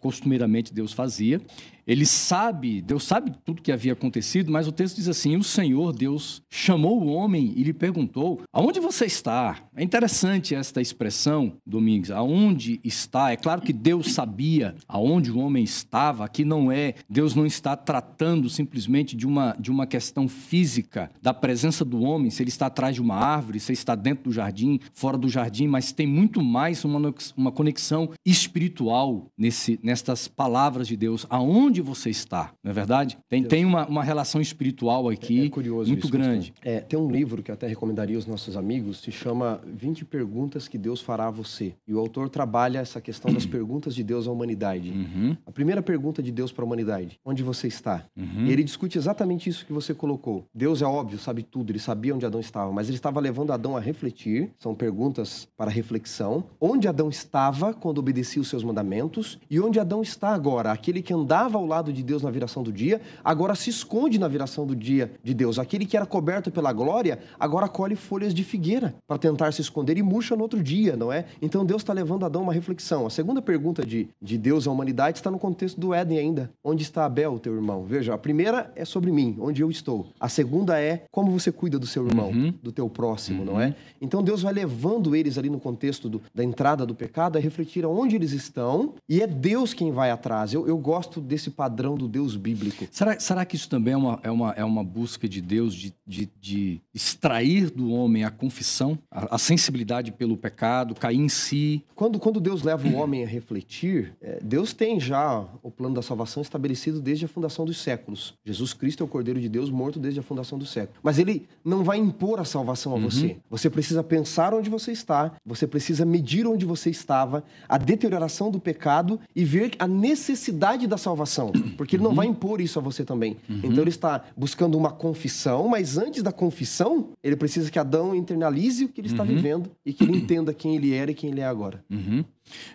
[0.00, 1.42] costumeiramente Deus fazia,
[1.86, 5.92] ele sabe, Deus sabe tudo que havia acontecido, mas o texto diz assim: o Senhor
[5.92, 9.56] Deus chamou o homem e lhe perguntou: aonde você está?
[9.76, 13.30] É interessante esta expressão, Domingos, aonde está?
[13.30, 17.76] É claro que Deus sabia aonde o homem estava, aqui não é, Deus não está
[17.76, 22.66] tratando simplesmente de uma, de uma questão física da presença do homem, se ele está
[22.66, 26.06] atrás de uma árvore, se ele está dentro do jardim, fora do jardim, mas tem
[26.06, 31.26] muito mais uma, uma conexão espiritual nesse, nestas palavras de Deus.
[31.28, 33.18] Aonde você está, não é verdade?
[33.28, 36.54] Tem, tem uma, uma relação espiritual aqui é, é curioso muito isso, grande.
[36.62, 40.68] É, tem um livro que eu até recomendaria aos nossos amigos, se chama 20 Perguntas
[40.68, 41.74] que Deus fará a você.
[41.86, 44.90] E o autor trabalha essa questão das perguntas de Deus à humanidade.
[44.90, 45.36] Uhum.
[45.46, 48.04] A primeira pergunta de Deus para a humanidade: onde você está?
[48.16, 48.46] Uhum.
[48.46, 50.44] E ele discute exatamente isso que você colocou.
[50.54, 53.76] Deus é óbvio, sabe tudo, ele sabia onde Adão estava, mas ele estava levando Adão
[53.76, 54.50] a refletir.
[54.58, 56.44] São perguntas para reflexão.
[56.60, 60.72] Onde Adão estava quando obedecia os seus mandamentos e onde Adão está agora?
[60.72, 64.28] Aquele que andava ao lado de Deus na viração do dia, agora se esconde na
[64.28, 65.58] viração do dia de Deus.
[65.58, 69.98] Aquele que era coberto pela glória, agora colhe folhas de figueira para tentar se esconder
[69.98, 71.26] e murcha no outro dia, não é?
[71.40, 73.06] Então Deus está levando Adão a uma reflexão.
[73.06, 76.50] A segunda pergunta de, de Deus à humanidade está no contexto do Éden ainda.
[76.62, 77.84] Onde está Abel, teu irmão?
[77.84, 80.06] Veja, a primeira é sobre mim, onde eu estou.
[80.20, 82.54] A segunda é como você cuida do seu irmão, uhum.
[82.62, 83.44] do teu próximo, uhum.
[83.46, 83.74] não é?
[84.00, 87.84] Então Deus vai levando eles ali no contexto do, da entrada do pecado a refletir
[87.84, 90.52] aonde eles estão e é Deus quem vai atrás.
[90.52, 92.86] Eu, eu gosto desse padrão do Deus bíblico.
[92.92, 95.94] Será, será que isso também é uma, é uma, é uma busca de Deus de,
[96.06, 101.82] de, de extrair do homem a confissão, a, a, sensibilidade pelo pecado, cair em si?
[101.94, 106.02] Quando, quando Deus leva o homem a refletir, é, Deus tem já o plano da
[106.02, 108.34] salvação estabelecido desde a fundação dos séculos.
[108.44, 110.98] Jesus Cristo é o Cordeiro de Deus morto desde a fundação do século.
[111.02, 113.02] Mas ele não vai impor a salvação a uhum.
[113.02, 113.36] você.
[113.48, 118.60] Você precisa pensar onde você está, você precisa medir onde você estava, a deterioração do
[118.60, 121.45] pecado e ver a necessidade da salvação.
[121.76, 122.16] Porque ele não uhum.
[122.16, 123.36] vai impor isso a você também.
[123.48, 123.60] Uhum.
[123.64, 128.84] Então ele está buscando uma confissão, mas antes da confissão, ele precisa que Adão internalize
[128.84, 129.28] o que ele está uhum.
[129.28, 131.84] vivendo e que ele entenda quem ele era e quem ele é agora.
[131.90, 132.24] Uhum.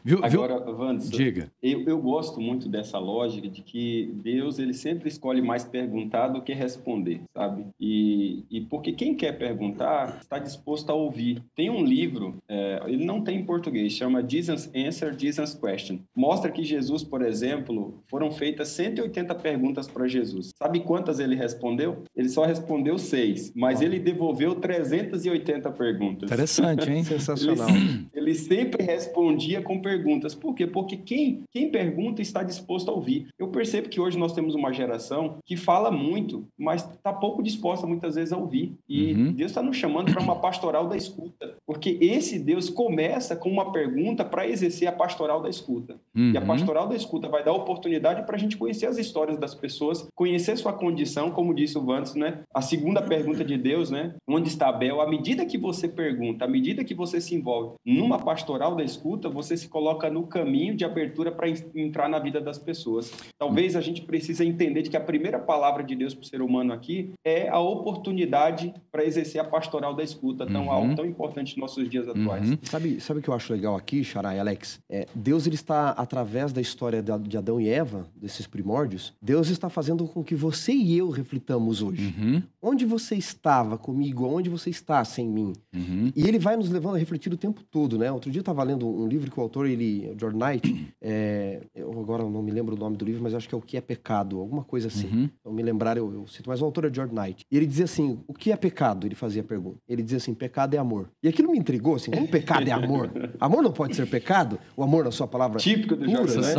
[0.04, 1.52] Viu, Agora, Vandes, Diga.
[1.62, 6.42] Eu, eu gosto muito dessa lógica de que Deus ele sempre escolhe mais perguntar do
[6.42, 7.66] que responder, sabe?
[7.80, 11.44] E, e porque quem quer perguntar está disposto a ouvir.
[11.56, 16.00] Tem um livro, é, ele não tem em português, chama Jesus Answer, Jesus Question.
[16.16, 20.52] Mostra que Jesus, por exemplo, foram feitas 180 perguntas para Jesus.
[20.58, 22.04] Sabe quantas ele respondeu?
[22.16, 26.30] Ele só respondeu seis, mas ele devolveu 380 perguntas.
[26.30, 27.04] Interessante, hein?
[27.12, 27.70] Sensacional.
[27.70, 30.36] Ele, ele sempre respondia com perguntas.
[30.36, 30.68] Por quê?
[30.68, 33.28] Porque quem, quem pergunta está disposto a ouvir.
[33.38, 37.86] Eu percebo que hoje nós temos uma geração que fala muito, mas está pouco disposta
[37.88, 38.74] muitas vezes a ouvir.
[38.88, 39.32] E uhum.
[39.34, 41.56] Deus está nos chamando para uma pastoral da escuta.
[41.66, 45.96] Porque esse Deus começa com uma pergunta para exercer a pastoral da escuta.
[46.16, 46.32] Uhum.
[46.32, 46.48] E a uhum.
[46.48, 50.58] pastoral da escuta vai dar oportunidade para a gente conhecer as histórias das pessoas, conhecer
[50.58, 52.40] sua condição, como disse o Vantes, né?
[52.54, 54.14] A segunda pergunta de Deus, né?
[54.28, 55.02] Onde está Abel?
[55.02, 59.30] À medida que você pergunta, à medida que você se envolve numa pastoral da escuta,
[59.30, 63.12] você você se coloca no caminho de abertura para entrar na vida das pessoas.
[63.38, 66.42] Talvez a gente precise entender de que a primeira palavra de Deus para o ser
[66.42, 70.72] humano aqui é a oportunidade para exercer a pastoral da escuta, tão uhum.
[70.72, 72.50] algo, tão importante nos nossos dias atuais.
[72.50, 72.58] Uhum.
[72.64, 74.80] Sabe, sabe o que eu acho legal aqui, Xarai, Alex?
[74.90, 79.70] É, Deus ele está, através da história de Adão e Eva, desses primórdios, Deus está
[79.70, 82.16] fazendo com que você e eu reflitamos hoje.
[82.18, 82.44] Uhum.
[82.62, 84.26] Onde você estava comigo?
[84.26, 85.54] Onde você está sem mim?
[85.74, 86.12] Uhum.
[86.16, 88.12] E ele vai nos levando a refletir o tempo todo, né?
[88.12, 91.92] Outro dia eu estava lendo um livro que o autor, ele, Jordan Knight, é, eu
[91.92, 93.82] agora não me lembro o nome do livro, mas acho que é O que é
[93.82, 95.08] Pecado, alguma coisa assim.
[95.08, 95.30] Uhum.
[95.46, 97.46] Não me lembrar, eu, eu cito, mas o autor é Jordan Knight.
[97.52, 99.06] E ele dizia assim: o que é pecado?
[99.06, 99.78] Ele fazia a pergunta.
[99.88, 101.10] Ele dizia assim: pecado é amor.
[101.24, 103.12] E aquilo me intrigou, assim: como pecado é amor?
[103.40, 104.60] Amor não pode ser pecado?
[104.78, 105.58] O amor na sua palavra.
[105.58, 106.54] Típico do pura, né?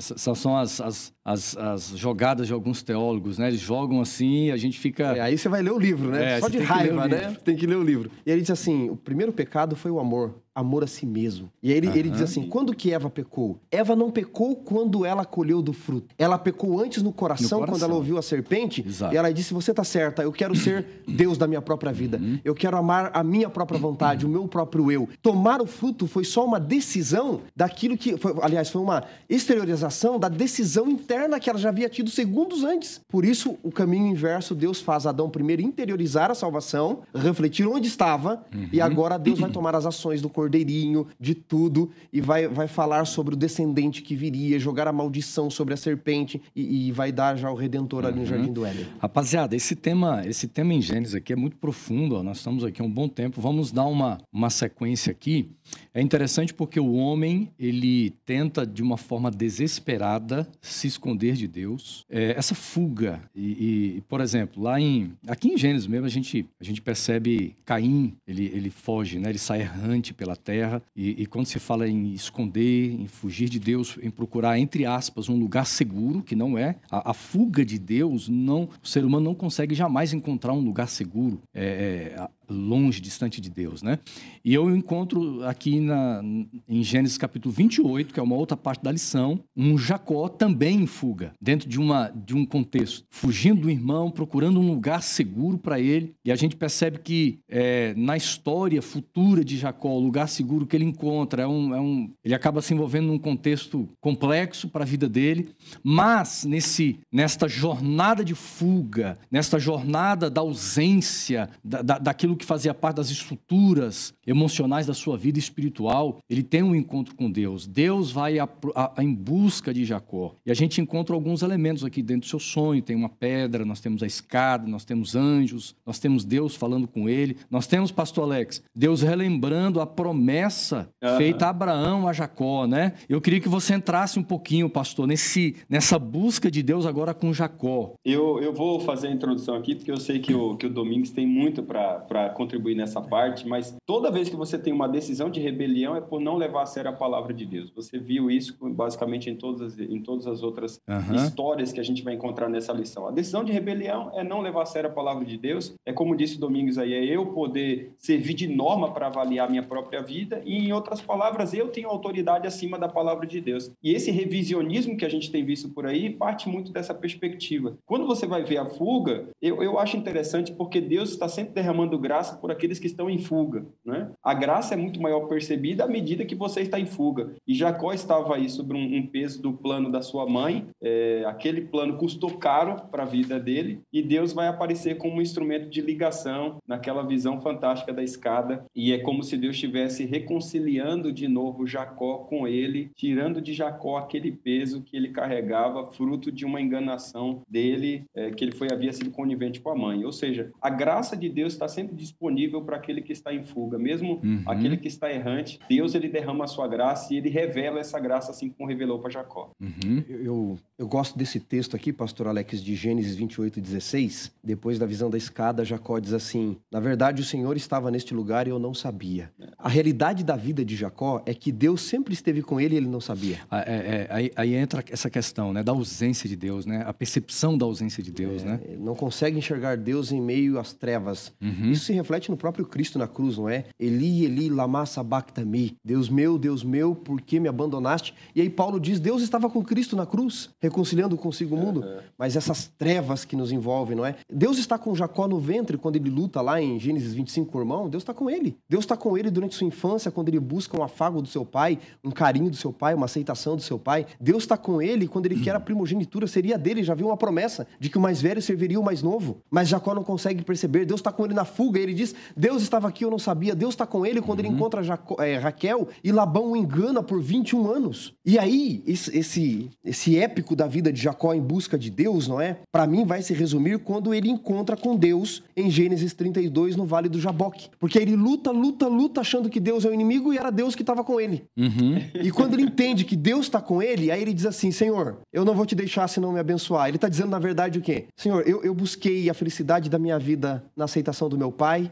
[0.00, 3.48] São, são as, as, as, as, jogadas de alguns teólogos, né?
[3.48, 5.16] Eles jogam assim a gente fica.
[5.16, 6.36] É, aí você vai ler o livro, né?
[6.36, 7.36] É, Só de raiva, né?
[7.44, 8.10] Tem que ler o livro.
[8.24, 11.50] E ele diz assim: o primeiro pecado foi o amor amor a si mesmo.
[11.62, 13.60] E aí ele, ele diz assim: quando que Eva pecou?
[13.70, 16.14] Eva não pecou quando ela colheu do fruto.
[16.18, 17.74] Ela pecou antes no coração, no coração.
[17.74, 18.82] quando ela ouviu a serpente.
[18.86, 19.12] Exato.
[19.12, 22.16] E ela disse: Você está certa, eu quero ser Deus da minha própria vida.
[22.16, 22.40] Uhum.
[22.42, 25.08] Eu quero amar a minha própria vontade, o meu próprio eu.
[25.20, 28.16] Tomar o fruto foi só uma decisão daquilo que.
[28.16, 33.00] Foi, aliás, foi uma exteriorização da decisão interna que ela já havia tido segundos antes.
[33.06, 38.42] Por isso, o caminho inverso, Deus faz Adão primeiro interiorizar a salvação, refletir onde estava,
[38.54, 38.68] uhum.
[38.72, 42.68] e agora Deus vai tomar as ações do corpo cordeirinho, de tudo, e vai, vai
[42.68, 47.10] falar sobre o descendente que viria, jogar a maldição sobre a serpente e, e vai
[47.10, 48.08] dar já o Redentor uhum.
[48.08, 48.28] ali no uhum.
[48.28, 48.86] Jardim do Éden.
[49.00, 52.22] Rapaziada, esse tema, esse tema em Gênesis aqui é muito profundo, ó.
[52.22, 55.50] nós estamos aqui há um bom tempo, vamos dar uma, uma sequência aqui.
[55.92, 62.04] É interessante porque o homem, ele tenta de uma forma desesperada se esconder de Deus.
[62.08, 65.12] É, essa fuga, e, e, por exemplo, lá em.
[65.26, 69.30] Aqui em Gênesis mesmo, a gente, a gente percebe Caim, ele, ele foge, né?
[69.30, 70.82] ele sai errante pela terra.
[70.94, 75.28] E, e quando se fala em esconder, em fugir de Deus, em procurar, entre aspas,
[75.28, 79.24] um lugar seguro, que não é, a, a fuga de Deus, não, o ser humano
[79.24, 81.40] não consegue jamais encontrar um lugar seguro.
[81.54, 83.98] É, é, longe, distante de Deus, né?
[84.44, 86.22] E eu encontro aqui na,
[86.68, 90.86] em Gênesis capítulo 28, que é uma outra parte da lição, um Jacó também em
[90.86, 95.80] fuga, dentro de, uma, de um contexto, fugindo do irmão, procurando um lugar seguro para
[95.80, 96.14] ele.
[96.24, 100.76] E a gente percebe que é, na história futura de Jacó, o lugar seguro que
[100.76, 104.86] ele encontra é um, é um ele acaba se envolvendo num contexto complexo para a
[104.86, 105.50] vida dele,
[105.82, 112.74] mas nesse, nesta jornada de fuga, nesta jornada da ausência, da, da, daquilo que fazia
[112.74, 117.66] parte das estruturas emocionais da sua vida espiritual, ele tem um encontro com Deus.
[117.66, 120.34] Deus vai a, a, a, em busca de Jacó.
[120.44, 122.82] E a gente encontra alguns elementos aqui dentro do seu sonho.
[122.82, 127.08] Tem uma pedra, nós temos a escada, nós temos anjos, nós temos Deus falando com
[127.08, 127.36] ele.
[127.50, 131.16] Nós temos, pastor Alex, Deus relembrando a promessa uhum.
[131.16, 132.94] feita a Abraão, a Jacó, né?
[133.08, 137.32] Eu queria que você entrasse um pouquinho, pastor, nesse, nessa busca de Deus agora com
[137.32, 137.94] Jacó.
[138.04, 141.10] Eu, eu vou fazer a introdução aqui, porque eu sei que o, que o Domingos
[141.10, 145.40] tem muito para contribuir nessa parte, mas toda vez que você tem uma decisão de
[145.40, 147.70] rebelião é por não levar a sério a palavra de Deus.
[147.74, 151.14] Você viu isso basicamente em todas, em todas as outras uhum.
[151.14, 153.06] histórias que a gente vai encontrar nessa lição.
[153.06, 155.74] A decisão de rebelião é não levar a sério a palavra de Deus.
[155.84, 160.02] É como disse Domingos aí, é eu poder servir de norma para avaliar minha própria
[160.02, 163.70] vida e, em outras palavras, eu tenho autoridade acima da palavra de Deus.
[163.82, 167.76] E esse revisionismo que a gente tem visto por aí parte muito dessa perspectiva.
[167.86, 171.98] Quando você vai ver a fuga, eu, eu acho interessante porque Deus está sempre derramando
[171.98, 173.66] graça graça por aqueles que estão em fuga.
[173.84, 174.10] Né?
[174.22, 177.34] A graça é muito maior percebida à medida que você está em fuga.
[177.46, 180.66] E Jacó estava aí sobre um, peso do plano da sua mãe.
[180.82, 183.80] É, aquele plano custou caro para a vida dele.
[183.92, 188.64] E Deus vai aparecer como um instrumento de ligação naquela visão fantástica da escada.
[188.74, 193.98] E é como se Deus estivesse reconciliando de novo Jacó com ele, tirando de Jacó
[193.98, 198.92] aquele peso que ele carregava, fruto de uma enganação dele, é, que ele foi havia
[198.92, 200.04] sido conivente com a mãe.
[200.04, 203.78] Ou seja, a graça de Deus está sempre disponível para aquele que está em fuga,
[203.78, 204.42] mesmo uhum.
[204.46, 205.58] aquele que está errante.
[205.68, 209.10] Deus ele derrama a sua graça e ele revela essa graça assim como revelou para
[209.10, 209.50] Jacó.
[209.60, 210.04] Uhum.
[210.08, 214.32] Eu, eu, eu, gosto desse texto aqui, pastor Alex, de Gênesis 28, 16.
[214.42, 218.46] Depois da visão da escada, Jacó diz assim: Na verdade, o Senhor estava neste lugar
[218.46, 219.30] e eu não sabia.
[219.40, 219.48] É.
[219.58, 222.88] A realidade da vida de Jacó é que Deus sempre esteve com ele e ele
[222.88, 223.40] não sabia.
[223.50, 226.82] Ah, é, é, aí, aí, entra essa questão né, da ausência de Deus, né?
[226.86, 228.42] a percepção da ausência de Deus.
[228.42, 228.60] É, né?
[228.78, 231.32] Não consegue enxergar Deus em meio às trevas.
[231.40, 231.70] Uhum.
[231.70, 233.64] Isso se reflete no próprio Cristo na cruz, não é?
[233.78, 235.76] Eli, Eli, lama sabachthani.
[235.84, 238.14] Deus meu, Deus meu, por que me abandonaste?
[238.34, 241.80] E aí Paulo diz, Deus estava com Cristo na cruz, reconciliando consigo o mundo.
[241.80, 241.98] Uhum.
[242.18, 244.16] Mas essas trevas que nos envolvem, não é?
[244.30, 247.60] Deus está com Jacó no ventre quando ele luta lá em Gênesis 25 com o
[247.60, 247.88] irmão.
[247.88, 248.56] Deus está com ele.
[248.68, 251.78] Deus está com ele durante sua infância, quando ele busca um afago do seu pai,
[252.04, 254.06] um carinho do seu pai, uma aceitação do seu pai.
[254.20, 256.82] Deus está com ele quando ele quer a primogenitura, seria dele.
[256.82, 259.42] Já viu uma promessa de que o mais velho serviria o mais novo.
[259.50, 260.84] Mas Jacó não consegue perceber.
[260.84, 261.80] Deus está com ele na fuga.
[261.86, 263.54] Ele diz: Deus estava aqui, eu não sabia.
[263.54, 264.46] Deus está com ele quando uhum.
[264.46, 268.14] ele encontra Jaco, é, Raquel e Labão o engana por 21 anos.
[268.24, 272.40] E aí, esse, esse, esse épico da vida de Jacó em busca de Deus, não
[272.40, 272.58] é?
[272.72, 277.08] Para mim, vai se resumir quando ele encontra com Deus em Gênesis 32, no Vale
[277.08, 277.68] do Jaboque.
[277.78, 280.82] Porque ele luta, luta, luta, achando que Deus é o inimigo e era Deus que
[280.82, 281.44] estava com ele.
[281.56, 281.98] Uhum.
[282.14, 285.44] E quando ele entende que Deus está com ele, aí ele diz assim: Senhor, eu
[285.44, 286.88] não vou te deixar se não me abençoar.
[286.88, 288.06] Ele está dizendo, na verdade, o quê?
[288.16, 291.90] Senhor, eu, eu busquei a felicidade da minha vida na aceitação do meu pai, Pai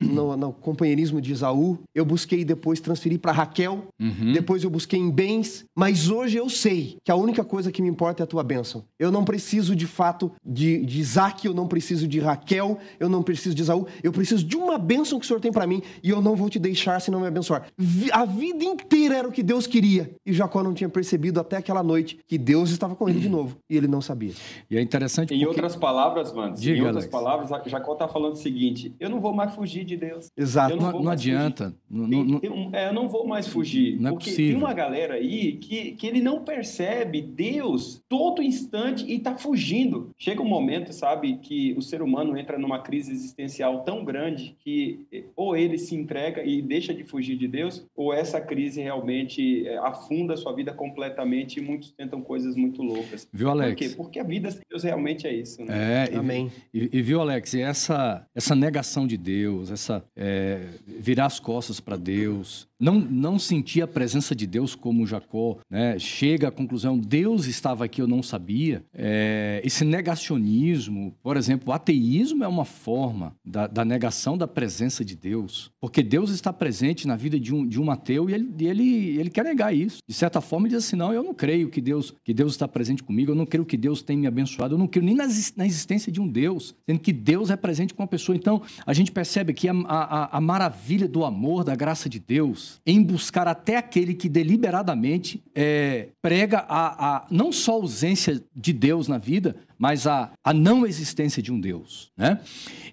[0.00, 1.78] no, no, companheirismo de Isaú.
[1.94, 3.84] Eu busquei depois transferir para Raquel.
[4.00, 4.32] Uhum.
[4.32, 5.64] Depois eu busquei em bens.
[5.74, 8.84] Mas hoje eu sei que a única coisa que me importa é a tua bênção.
[8.98, 13.22] Eu não preciso de fato de, de Isaac, eu não preciso de Raquel, eu não
[13.22, 13.86] preciso de Isaú.
[14.02, 16.48] Eu preciso de uma bênção que o Senhor tem para mim e eu não vou
[16.48, 17.66] te deixar se não me abençoar.
[18.12, 20.10] A vida inteira era o que Deus queria.
[20.24, 23.56] E Jacó não tinha percebido até aquela noite que Deus estava com ele de novo.
[23.68, 24.32] E ele não sabia.
[24.70, 25.34] E é interessante.
[25.34, 25.48] Em porque...
[25.48, 27.10] outras palavras, Vandes, em outras Alex.
[27.10, 30.30] palavras, Jacó está falando o seguinte: eu não vou mais fugir de Deus.
[30.36, 30.74] Exato.
[30.74, 31.74] Eu não, não, não adianta.
[31.90, 33.98] Não, não, um, é, eu não vou mais fugir.
[34.00, 34.52] Não é porque possível.
[34.52, 40.10] tem uma galera aí que, que ele não percebe Deus todo instante e está fugindo.
[40.18, 45.06] Chega um momento, sabe, que o ser humano entra numa crise existencial tão grande que
[45.12, 49.66] eh, ou ele se entrega e deixa de fugir de Deus, ou essa crise realmente
[49.66, 53.28] eh, afunda a sua vida completamente e muitos tentam coisas muito loucas.
[53.32, 53.70] Viu, Alex?
[53.70, 53.96] Por quê?
[53.96, 55.62] Porque a vida sem Deus realmente é isso.
[55.64, 56.08] Né?
[56.12, 56.50] É, Amém.
[56.72, 61.78] E, e, viu, Alex, e essa, essa negação de Deus, essa é, virar as costas
[61.78, 65.98] para Deus, não, não sentir a presença de Deus como Jacó, né?
[65.98, 68.84] chega à conclusão, Deus estava aqui, eu não sabia.
[68.94, 75.04] É, esse negacionismo, por exemplo, o ateísmo é uma forma da, da, negação da presença
[75.04, 78.54] de Deus, porque Deus está presente na vida de um, de um ateu e ele,
[78.60, 79.98] ele, ele quer negar isso.
[80.06, 82.68] De certa forma, ele diz assim, não, eu não creio que Deus, que Deus está
[82.68, 85.26] presente comigo, eu não creio que Deus tem me abençoado, eu não creio nem na,
[85.56, 88.36] na existência de um Deus, sendo que Deus é presente com a pessoa.
[88.36, 92.67] Então, a gente percebe aqui a, a, a maravilha do amor, da graça de Deus,
[92.86, 99.08] em buscar até aquele que deliberadamente é, prega a, a não só ausência de Deus
[99.08, 102.10] na vida, mas a, a não existência de um Deus.
[102.16, 102.40] Né?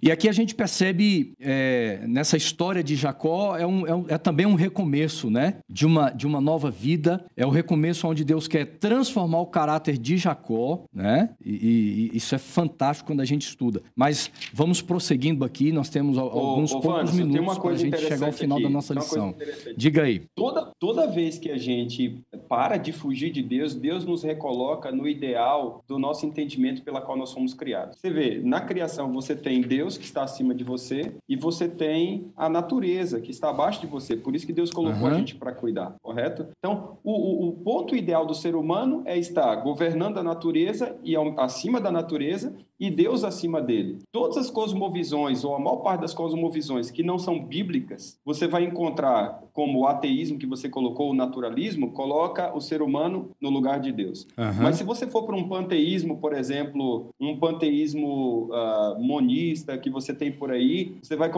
[0.02, 4.18] E aqui a gente percebe, é, nessa história de Jacó, é, um, é, um, é,
[4.18, 5.58] também um recomeço né?
[5.70, 9.98] de, uma, de uma nova vida, é o recomeço onde Deus quer transformar o caráter
[9.98, 11.32] de Jacó, né?
[11.44, 13.82] e, e isso é fantástico quando a gente estuda.
[13.96, 18.28] Mas vamos prosseguindo aqui, nós temos alguns ô, ô, poucos minutos para a gente chegar
[18.28, 19.36] ao final aqui, da nossa lição.
[19.76, 20.24] Diga aí.
[20.36, 25.08] Toda, toda vez que a gente para de fugir de Deus, Deus nos recoloca no
[25.08, 27.98] ideal do nosso entendimento pela qual nós fomos criados.
[28.00, 32.32] Você vê, na criação você tem Deus que está acima de você e você tem
[32.36, 34.16] a natureza que está abaixo de você.
[34.16, 35.14] Por isso que Deus colocou uhum.
[35.14, 36.48] a gente para cuidar, correto?
[36.58, 41.16] Então, o, o, o, ponto ideal do ser humano é estar governando a natureza e
[41.38, 44.00] acima da natureza e Deus acima dele.
[44.12, 48.64] Todas as cosmovisões, ou a maior parte das cosmovisões que não são bíblicas, você vai
[48.64, 53.80] encontrar como o ateísmo que você colocou, o naturalismo, coloca o ser humano no lugar
[53.80, 54.28] de Deus.
[54.38, 54.64] Uhum.
[54.64, 60.14] Mas se você for para um panteísmo, por exemplo, um panteísmo uh, monista que você
[60.14, 61.32] tem por aí, você vai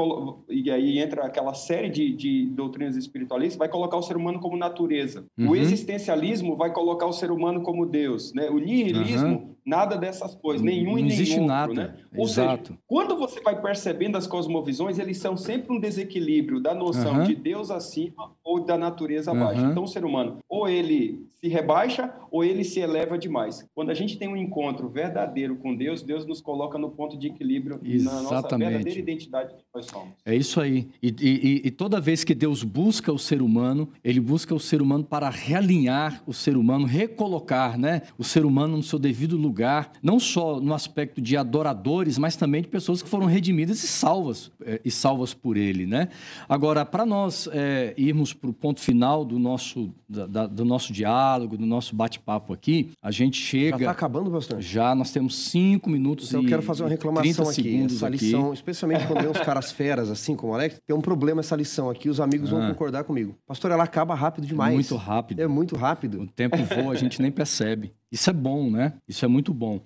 [0.49, 4.57] e aí entra aquela série de, de doutrinas espiritualistas, vai colocar o ser humano como
[4.57, 5.25] natureza.
[5.37, 5.49] Uhum.
[5.49, 8.33] O existencialismo vai colocar o ser humano como Deus.
[8.33, 8.49] Né?
[8.49, 11.73] O nihilismo uhum nada dessas coisas, nenhum não e nenhum existe outro, nada.
[11.73, 11.93] né?
[12.15, 12.67] Ou Exato.
[12.69, 17.23] seja, quando você vai percebendo as cosmovisões, eles são sempre um desequilíbrio da noção Uhum.
[17.23, 19.61] de Deus acima ou da natureza abaixo.
[19.61, 19.71] Uhum.
[19.71, 23.63] Então, o ser humano, ou ele se rebaixa ou ele se eleva demais.
[23.75, 27.27] Quando a gente tem um encontro verdadeiro com Deus, Deus nos coloca no ponto de
[27.27, 28.69] equilíbrio na nossa Exatamente.
[28.69, 30.13] verdadeira identidade que nós somos.
[30.25, 30.87] É isso aí.
[31.03, 34.81] E, e- e toda vez que Deus busca o ser humano, ele busca o ser
[34.81, 39.56] humano para realinhar o ser humano, recolocar né, o ser humano no seu devido lugar,
[40.03, 44.51] não só no aspecto de adoradores, mas também de pessoas que foram redimidas e salvas,
[44.65, 45.85] eh, e salvas por ele.
[45.85, 46.09] Né?
[46.47, 50.91] Agora, para nós eh, irmos para o ponto final do nosso, da- da- do nosso
[50.93, 53.77] diálogo, do nosso bate-papo aqui, a gente Já chega.
[53.77, 54.61] está acabando bastante.
[54.65, 57.83] Já nós temos cinco minutos Então, eu e quero fazer uma 30 reclamação aqui.
[57.85, 58.17] Essa aqui.
[58.25, 61.55] lição, especialmente quando vem uns caras feras, assim como o Alex, tem um problema essa
[61.55, 62.69] lição aqui, os amigos vão Ah.
[62.69, 63.35] concordar comigo.
[63.47, 64.73] Pastor, ela acaba rápido demais.
[64.73, 65.39] Muito rápido.
[65.41, 66.27] É muito O rápido.
[66.35, 67.91] tempo voa, a gente nem percebe.
[68.11, 68.93] Isso é bom, né?
[69.07, 69.81] Isso é muito bom.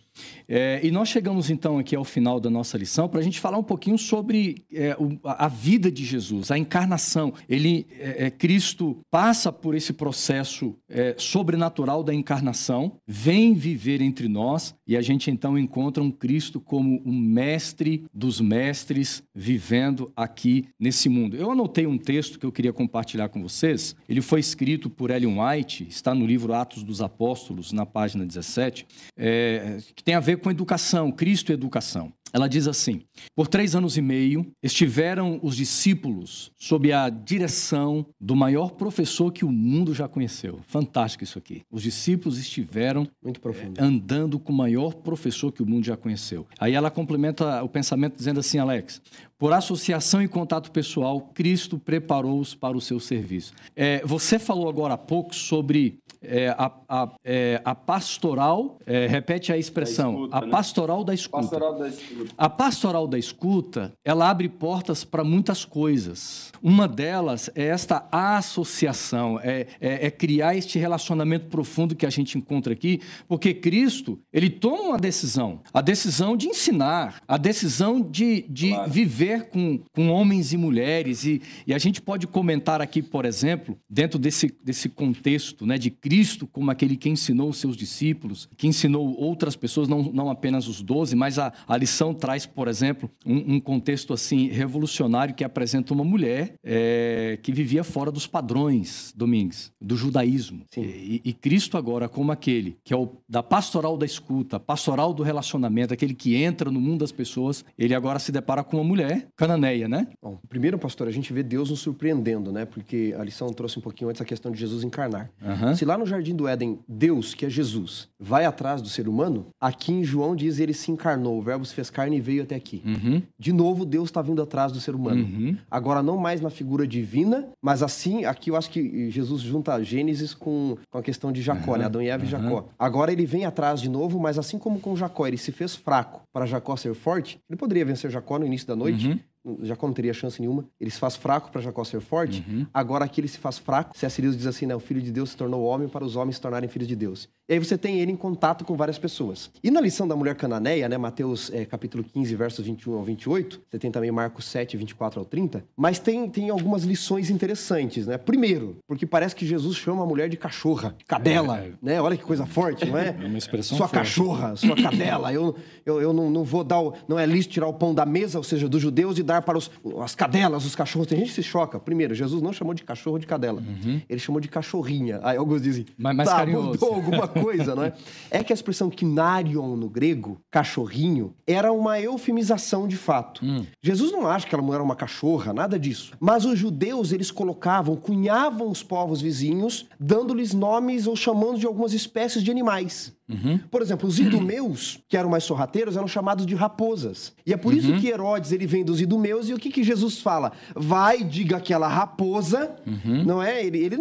[0.47, 3.57] É, e nós chegamos então aqui ao final da nossa lição para a gente falar
[3.57, 7.34] um pouquinho sobre é, o- a vida de Jesus, a encarnação.
[7.49, 14.27] Ele, é, é, Cristo passa por esse processo é, sobrenatural da encarnação, vem viver entre
[14.27, 20.65] nós e a gente então encontra um Cristo como um mestre dos mestres vivendo aqui
[20.79, 21.36] nesse mundo.
[21.38, 23.95] Eu anotei um texto que eu queria compartilhar com vocês.
[24.07, 28.86] Ele foi escrito por Ellen White, está no livro Atos dos Apóstolos, na página 17,
[29.17, 32.13] é, que tem a ver com educação, Cristo e educação.
[32.34, 33.02] Ela diz assim:
[33.36, 39.43] Por três anos e meio estiveram os discípulos sob a direção do maior professor que
[39.43, 40.60] o mundo já conheceu.
[40.67, 41.63] Fantástico isso aqui.
[41.69, 43.82] Os discípulos estiveram Muito profundo.
[43.82, 46.47] andando com o maior professor que o mundo já conheceu.
[46.58, 49.02] Aí ela complementa o pensamento dizendo assim, Alex,
[49.41, 53.54] por associação e contato pessoal, Cristo preparou-os para o seu serviço.
[53.75, 59.51] É, você falou agora há pouco sobre é, a, a- é, a pastoral, é, repete
[59.51, 60.47] a expressão, escuta, a né?
[60.51, 61.41] pastoral da escuta.
[61.41, 62.32] Pastoral da escuta.
[62.38, 66.51] A pastoral da escuta, ela abre portas para muitas coisas.
[66.62, 72.38] Uma delas é esta associação, é, é- é criar este relacionamento profundo que a gente
[72.38, 78.43] encontra aqui, porque Cristo, ele toma uma decisão, a decisão de ensinar, a decisão de,
[78.47, 78.91] de Claro.
[78.91, 81.25] viver com, com homens e mulheres.
[81.25, 85.89] E, e a gente pode comentar aqui, por exemplo, dentro desse, desse contexto né, de
[85.89, 90.67] Cristo como aquele que ensinou os seus discípulos, que ensinou outras pessoas, não, não apenas
[90.67, 95.43] os doze, mas a, a lição traz, por exemplo, um, um contexto assim revolucionário que
[95.43, 100.63] apresenta uma mulher é, que vivia fora dos padrões, Domingues, do judaísmo.
[100.75, 105.23] E, e, Cristo agora como aquele que é o da pastoral da escuta, pastoral do
[105.23, 109.20] relacionamento, aquele que entra no mundo das pessoas, ele agora se depara com uma mulher
[109.36, 110.07] cananeia, né?
[110.21, 112.65] Bom, primeiro, pastor, a gente vê Deus nos surpreendendo, né?
[112.65, 115.29] Porque a lição trouxe um pouquinho antes a questão de Jesus encarnar.
[115.41, 115.75] Uhum.
[115.75, 119.47] Se lá no Jardim do Éden, Deus, que é Jesus, vai atrás do ser humano,
[119.60, 122.55] aqui em João diz ele se encarnou, o verbo se fez carne e veio até
[122.55, 122.81] aqui.
[122.86, 123.21] Uhum.
[123.38, 125.23] De novo, Deus está vindo atrás do ser humano.
[125.23, 125.57] Uhum.
[125.69, 130.34] Agora, não mais na figura divina, mas assim, aqui eu acho que Jesus junta Gênesis
[130.34, 131.86] com, com a questão de Jacó, né?
[131.86, 132.67] Adão e Eva e Jacó.
[132.78, 136.22] Agora ele vem atrás de novo, mas assim como com Jacó, ele se fez fraco
[136.32, 139.30] para Jacó ser forte, ele poderia vencer Jacó no início da noite, uhum.
[139.61, 140.65] Jacó não teria chance nenhuma.
[140.79, 142.43] Ele se faz fraco para Jacó ser forte.
[142.47, 142.65] Uhum.
[142.73, 143.97] Agora aqui ele se faz fraco.
[143.97, 144.21] C.S.
[144.21, 144.75] Lewis diz assim, né?
[144.75, 147.27] O filho de Deus se tornou homem para os homens se tornarem filhos de Deus.
[147.49, 149.51] E aí você tem ele em contato com várias pessoas.
[149.63, 150.97] E na lição da mulher cananeia, né?
[150.97, 153.61] Mateus é, capítulo 15, versos 21 ao 28.
[153.69, 155.65] Você tem também Marcos 7, 24 ao 30.
[155.75, 158.17] Mas tem, tem algumas lições interessantes, né?
[158.17, 161.71] Primeiro, porque parece que Jesus chama a mulher de cachorra, cadela, é, é.
[161.81, 162.01] né?
[162.01, 163.15] Olha que coisa forte, não é?
[163.19, 163.99] É uma expressão Sua forte.
[163.99, 165.33] cachorra, sua cadela.
[165.33, 166.93] Eu, eu, eu não, não vou dar o...
[167.07, 169.57] Não é lícito tirar o pão da mesa, ou seja, dos judeus, e dar para
[169.57, 169.71] os,
[170.01, 171.07] as cadelas, os cachorros.
[171.07, 171.79] Tem gente que se choca.
[171.79, 173.61] Primeiro, Jesus não chamou de cachorro de cadela.
[173.61, 174.01] Uhum.
[174.09, 175.19] Ele chamou de cachorrinha.
[175.23, 176.67] Aí alguns dizem, mas mais tá, carinhoso.
[176.69, 177.93] mudou alguma coisa, não é?
[178.29, 183.43] É que a expressão kinarion no grego, cachorrinho, era uma eufemização de fato.
[183.43, 183.65] Hum.
[183.82, 186.13] Jesus não acha que ela era uma cachorra, nada disso.
[186.19, 191.93] Mas os judeus, eles colocavam, cunhavam os povos vizinhos, dando-lhes nomes ou chamando de algumas
[191.93, 193.13] espécies de animais.
[193.32, 193.59] Uhum.
[193.69, 197.34] Por exemplo, os idumeus, que eram mais sorrateiros, eram chamados de raposas.
[197.45, 197.79] E é por uhum.
[197.79, 200.51] isso que Herodes ele vem dos idumeus e o que, que Jesus fala?
[200.75, 203.23] Vai, diga aquela raposa, uhum.
[203.23, 203.65] não é?
[203.65, 203.97] Ele, ele,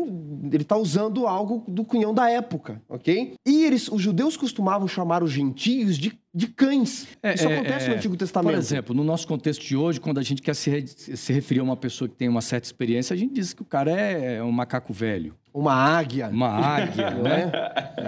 [0.53, 3.35] ele tá usando algo do cunhão da época, ok?
[3.47, 7.09] E eles, os judeus costumavam chamar os gentios de de cães.
[7.22, 8.53] É, Isso é, acontece é, no Antigo Testamento.
[8.53, 11.64] Por exemplo, no nosso contexto de hoje, quando a gente quer se, se referir a
[11.64, 14.43] uma pessoa que tem uma certa experiência, a gente diz que o cara é, é
[14.43, 15.35] um macaco velho.
[15.53, 16.28] Uma águia.
[16.28, 17.53] Uma águia, né?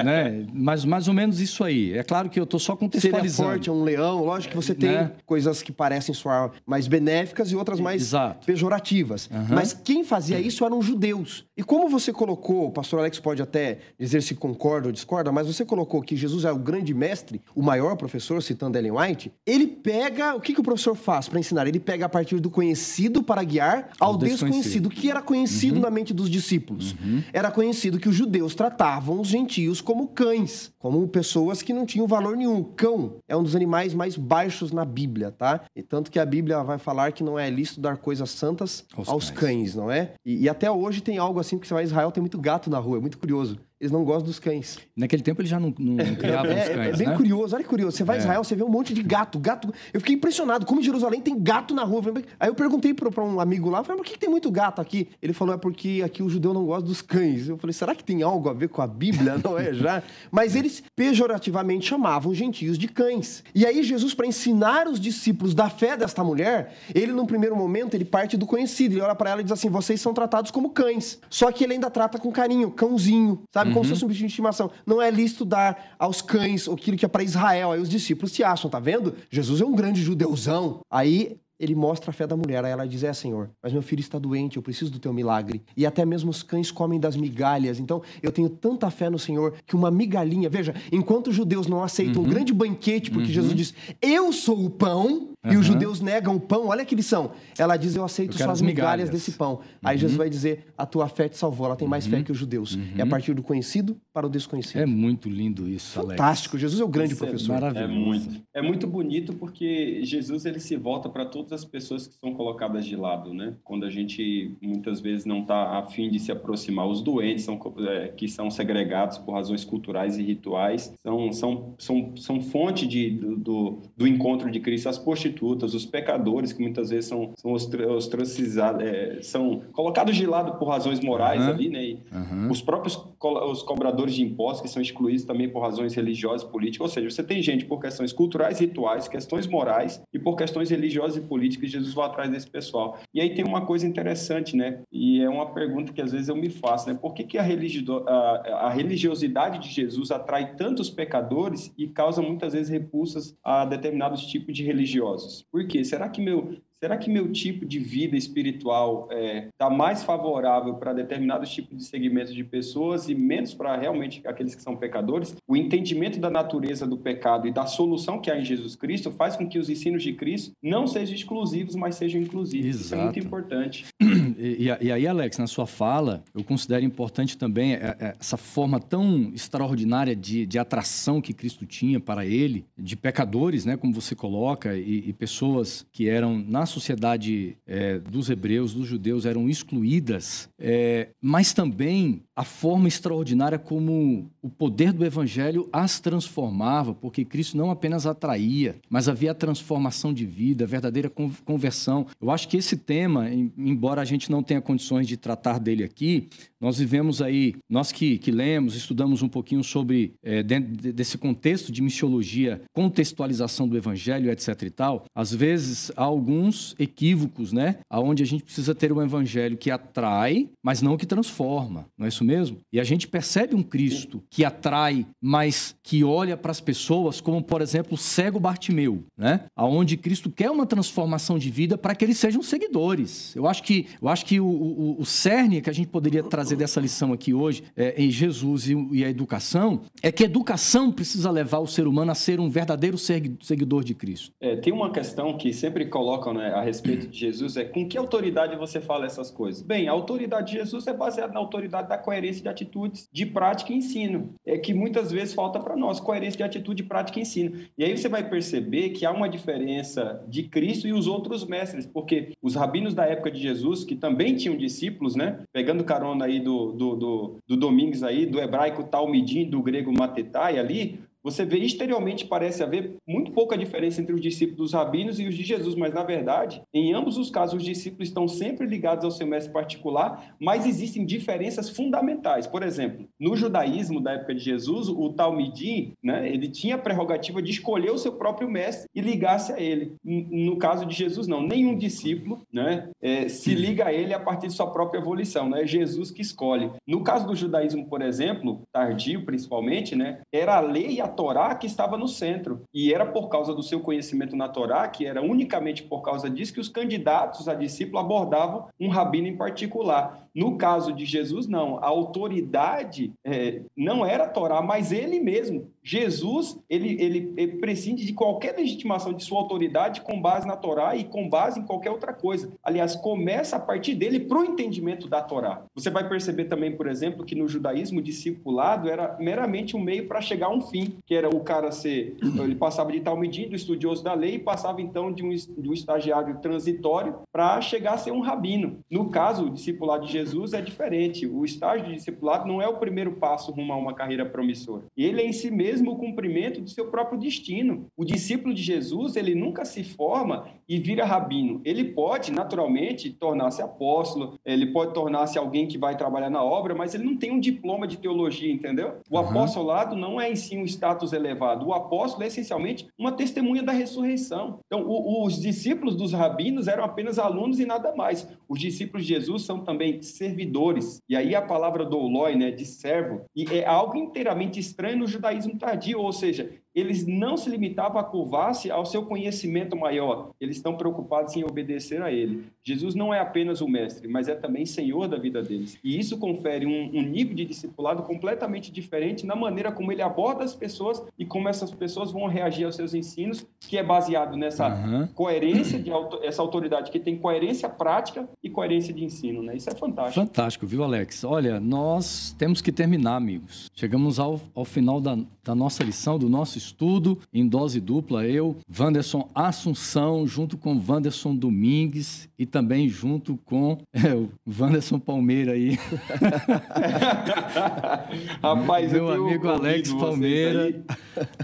[0.04, 0.46] né?
[0.52, 1.92] Mas mais ou menos isso aí.
[1.96, 3.30] É claro que eu estou só contextualizando.
[3.30, 4.24] Seria forte, é um leão.
[4.24, 5.12] Lógico que você tem né?
[5.26, 8.46] coisas que parecem soar mais benéficas e outras mais Exato.
[8.46, 9.28] pejorativas.
[9.28, 9.46] Uhum.
[9.50, 11.44] Mas quem fazia isso eram judeus.
[11.56, 15.46] E como você colocou, o pastor Alex pode até dizer se concorda ou discorda, mas
[15.46, 18.11] você colocou que Jesus é o grande mestre, o maior professor,
[18.42, 20.34] citando Ellen White, ele pega...
[20.34, 21.66] O que, que o professor faz para ensinar?
[21.66, 24.46] Ele pega a partir do conhecido para guiar ao desconhecido.
[24.46, 25.82] desconhecido, que era conhecido uhum.
[25.82, 26.92] na mente dos discípulos.
[26.92, 31.86] Uhum era conhecido que os judeus tratavam os gentios como cães, como pessoas que não
[31.86, 32.62] tinham valor nenhum.
[32.62, 35.62] Cão é um dos animais mais baixos na Bíblia, tá?
[35.74, 39.08] E tanto que a Bíblia vai falar que não é lícito dar coisas santas aos,
[39.08, 39.40] aos cães.
[39.40, 39.74] cães.
[39.74, 40.12] não é?
[40.24, 42.70] E, e, até hoje tem algo assim, porque você vai a Israel, tem muito gato
[42.70, 44.78] na rua, é muito curioso eles não gostam dos cães.
[44.96, 47.16] Naquele tempo eles já não, não é, criavam é, os cães, É bem né?
[47.16, 47.96] curioso, olha que curioso.
[47.96, 48.22] Você vai a é.
[48.22, 49.74] Israel, você vê um monte de gato, gato.
[49.92, 52.00] Eu fiquei impressionado, como em Jerusalém tem gato na rua.
[52.38, 55.08] Aí eu perguntei para um amigo lá, falei, por que tem muito gato aqui?
[55.20, 57.48] Ele falou, é porque aqui o judeu não gosta dos cães.
[57.48, 59.36] Eu falei, será que tem algo a ver com a Bíblia?
[59.42, 60.00] Não é já?
[60.30, 63.42] Mas eles pejorativamente chamavam gentios de cães.
[63.52, 67.94] E aí Jesus, para ensinar os discípulos da fé desta mulher, ele num primeiro momento,
[67.94, 68.94] ele parte do conhecido.
[68.94, 71.18] Ele olha para ela e diz assim, vocês são tratados como cães.
[71.28, 73.71] Só que ele ainda trata com carinho, cãozinho, sabe?
[73.72, 73.74] Uhum.
[73.74, 77.04] Como se fosse um bichinho de estimação não é lícito dar aos cães aquilo que
[77.04, 77.72] é para Israel.
[77.72, 79.14] Aí os discípulos se acham, tá vendo?
[79.30, 80.80] Jesus é um grande judeuzão.
[80.90, 82.64] Aí ele mostra a fé da mulher.
[82.64, 85.62] Aí ela diz: É, Senhor, mas meu filho está doente, eu preciso do teu milagre.
[85.76, 87.78] E até mesmo os cães comem das migalhas.
[87.78, 90.50] Então eu tenho tanta fé no Senhor que uma migalhinha.
[90.50, 92.28] Veja, enquanto os judeus não aceitam uhum.
[92.28, 93.34] um grande banquete, porque uhum.
[93.34, 95.31] Jesus diz: Eu sou o pão.
[95.44, 95.52] Uhum.
[95.52, 97.32] E os judeus negam o pão, olha que lição.
[97.58, 99.54] Ela diz: Eu aceito eu só as migalhas, migalhas desse pão.
[99.54, 99.60] Uhum.
[99.82, 101.66] Aí Jesus vai dizer: A tua fé te salvou.
[101.66, 102.24] Ela tem mais fé uhum.
[102.24, 102.76] que os judeus.
[102.76, 102.94] Uhum.
[102.96, 104.80] É a partir do conhecido para o desconhecido.
[104.80, 106.56] É muito lindo isso, Fantástico.
[106.56, 106.60] Alex.
[106.62, 107.56] Jesus é o grande isso é professor.
[107.56, 107.92] É, maravilhoso.
[107.92, 108.42] é muito.
[108.54, 112.84] É muito bonito porque Jesus ele se volta para todas as pessoas que são colocadas
[112.84, 113.54] de lado, né?
[113.64, 116.86] Quando a gente muitas vezes não está afim de se aproximar.
[116.86, 122.16] Os doentes são, é, que são segregados por razões culturais e rituais são, são, são,
[122.16, 124.88] são fonte de, do, do encontro de Cristo.
[124.88, 130.58] As prostitutas, os pecadores, que muitas vezes são, são ostracizados, é, são colocados de lado
[130.58, 131.48] por razões morais uhum.
[131.48, 131.96] ali, né?
[132.12, 132.50] Uhum.
[132.50, 136.50] Os próprios co os cobradores de impostos que são excluídos também por razões religiosas e
[136.50, 136.88] políticas.
[136.88, 141.16] Ou seja, você tem gente por questões culturais, rituais, questões morais e por questões religiosas
[141.16, 141.70] e políticas.
[141.70, 142.98] Jesus vai atrás desse pessoal.
[143.14, 144.80] E aí tem uma coisa interessante, né?
[144.90, 146.98] E é uma pergunta que às vezes eu me faço, né?
[147.00, 152.20] Por que, que a, religio a, a religiosidade de Jesus atrai tantos pecadores e causa
[152.20, 155.21] muitas vezes repulsas a determinados tipos de religiosos?
[155.22, 155.42] Preciosos.
[155.42, 155.84] Por quê?
[155.84, 160.74] Será que meu será que meu tipo de vida espiritual está é, tá mais favorável
[160.74, 165.36] para determinados tipos de segmentos de pessoas e menos para realmente aqueles que são pecadores?
[165.46, 169.36] O entendimento da natureza do pecado e da solução que há em Jesus Cristo faz
[169.36, 172.66] com que os ensinos de Cristo não sejam exclusivos, mas sejam inclusivos.
[172.66, 172.84] Exato.
[172.84, 173.84] Isso é muito importante.
[174.38, 178.80] E, e, aí, Alex, na sua fala, eu considero importante também é, é, essa forma
[178.80, 184.16] tão extraordinária de, de atração que Cristo tinha para ele, de pecadores, né, como você
[184.16, 190.48] coloca, e, e pessoas que eram, na sociedade é, dos hebreus, dos judeus, eram excluídas,
[190.58, 197.56] é, mas também a forma extraordinária como o poder do evangelho as transformava, porque Cristo
[197.56, 201.10] não apenas atraía, mas havia a transformação de vida, a verdadeira
[201.44, 202.06] conversão.
[202.20, 206.28] Eu acho que esse tema, embora a gente não tenha condições de tratar dele aqui,
[206.60, 211.72] nós vivemos aí, nós que, que lemos, estudamos um pouquinho sobre, é, dentro desse contexto
[211.72, 217.78] de missiologia, contextualização do evangelho, etc e tal, às vezes há alguns equívocos, né?
[217.90, 222.08] Onde a gente precisa ter um evangelho que atrai, mas não que transforma, não é
[222.08, 222.58] isso mesmo?
[222.72, 227.42] E a gente percebe um Cristo que atrai, mas que olha para as pessoas como,
[227.42, 229.44] por exemplo, o cego Bartimeu, né?
[229.56, 233.34] Aonde Cristo quer uma transformação de vida para que eles sejam seguidores.
[233.34, 236.42] Eu acho que, eu acho que o, o, o cerne que a gente poderia trazer
[236.42, 240.26] trazer dessa lição aqui hoje, é, em Jesus e, e, a educação, é que a
[240.26, 244.32] educação precisa levar o ser humano a ser um verdadeiro seguidor de Cristo.
[244.40, 247.96] É, tem uma questão que sempre colocam né, a respeito de Jesus, é com que
[247.96, 249.62] autoridade você fala essas coisas?
[249.62, 253.72] Bem, a autoridade de Jesus é baseada na autoridade da coerência de atitudes, de prática
[253.72, 254.34] e ensino.
[254.44, 257.58] É que muitas vezes falta para nós, coerência de atitude, prática e ensino.
[257.76, 261.86] E aí você vai perceber que há uma diferença de Cristo e os outros mestres,
[261.86, 266.40] porque os rabinos da época de Jesus, que também tinham discípulos, né, pegando carona aí
[266.40, 271.58] do, do, do, do Domingues aí, do hebraico Talmidim, do grego Matetai ali, você vê
[271.58, 275.74] exteriormente parece haver muito pouca diferença entre os discípulos dos rabinos e os de Jesus,
[275.74, 279.52] mas na verdade, em ambos os casos, os discípulos estão sempre ligados ao seu mestre
[279.52, 282.46] particular, mas existem diferenças fundamentais.
[282.46, 287.42] Por exemplo, no judaísmo da época de Jesus, o Talmidim, né, ele tinha a prerrogativa
[287.42, 289.94] de escolher o seu próprio mestre e ligar-se a ele.
[290.04, 291.42] No caso de Jesus, não.
[291.42, 295.48] Nenhum discípulo né, é, se liga a ele a partir de sua própria evolução.
[295.48, 295.62] Né?
[295.62, 296.70] É Jesus que escolhe.
[296.86, 301.54] No caso do judaísmo, por exemplo, tardio principalmente, né, era a lei e a Torá
[301.54, 302.62] que estava no centro.
[302.74, 306.52] E era por causa do seu conhecimento na Torá, que era unicamente por causa disso,
[306.52, 310.28] que os candidatos a discípulo abordavam um rabino em particular.
[310.34, 311.78] No caso de Jesus, não.
[311.78, 315.70] A autoridade é, não era a Torá, mas ele mesmo.
[315.82, 320.96] Jesus, ele, ele, ele prescinde de qualquer legitimação de sua autoridade com base na Torá
[320.96, 322.52] e com base em qualquer outra coisa.
[322.62, 325.64] Aliás, começa a partir dele para o entendimento da Torá.
[325.74, 330.06] Você vai perceber também, por exemplo, que no judaísmo o discipulado era meramente um meio
[330.06, 333.56] para chegar a um fim, que era o cara ser, ele passava de tal medida,
[333.56, 337.98] estudioso da lei, e passava então de um, de um estagiário transitório para chegar a
[337.98, 338.78] ser um rabino.
[338.90, 340.21] No caso, o discipulado de Jesus
[340.52, 341.26] é diferente.
[341.26, 344.84] O estágio de discipulado não é o primeiro passo rumo a uma carreira promissora.
[344.96, 347.86] Ele é em si mesmo o cumprimento do seu próprio destino.
[347.96, 351.60] O discípulo de Jesus, ele nunca se forma e vira rabino.
[351.64, 356.94] Ele pode, naturalmente, tornar-se apóstolo, ele pode tornar-se alguém que vai trabalhar na obra, mas
[356.94, 358.96] ele não tem um diploma de teologia, entendeu?
[359.10, 359.28] O uhum.
[359.28, 361.66] apostolado não é em si um status elevado.
[361.66, 364.60] O apóstolo é essencialmente uma testemunha da ressurreição.
[364.66, 368.28] Então, o, os discípulos dos rabinos eram apenas alunos e nada mais.
[368.52, 371.00] Os discípulos de Jesus são também servidores.
[371.08, 375.56] E aí a palavra douloi, né, de servo, e é algo inteiramente estranho no judaísmo
[375.56, 380.76] tardio, ou seja, eles não se limitavam a curvar-se ao seu conhecimento maior, eles estão
[380.76, 382.44] preocupados em obedecer a ele.
[382.64, 385.78] Jesus não é apenas o mestre, mas é também senhor da vida deles.
[385.82, 390.44] E isso confere um, um nível de discipulado completamente diferente na maneira como ele aborda
[390.44, 394.68] as pessoas e como essas pessoas vão reagir aos seus ensinos, que é baseado nessa
[394.68, 395.06] uhum.
[395.08, 395.90] coerência, de
[396.22, 399.42] essa autoridade que tem coerência prática e coerência de ensino.
[399.42, 399.56] Né?
[399.56, 400.26] Isso é fantástico.
[400.26, 401.24] Fantástico, viu, Alex?
[401.24, 403.70] Olha, nós temos que terminar, amigos.
[403.74, 408.26] Chegamos ao, ao final da, da nossa lição, do nosso estudo em dose dupla.
[408.26, 415.52] Eu, Wanderson Assunção, junto com Wanderson Domingues e também junto com é, o Wanderson Palmeira
[415.52, 415.78] aí.
[418.42, 420.82] Rapaz, meu amigo Alex Palmeira.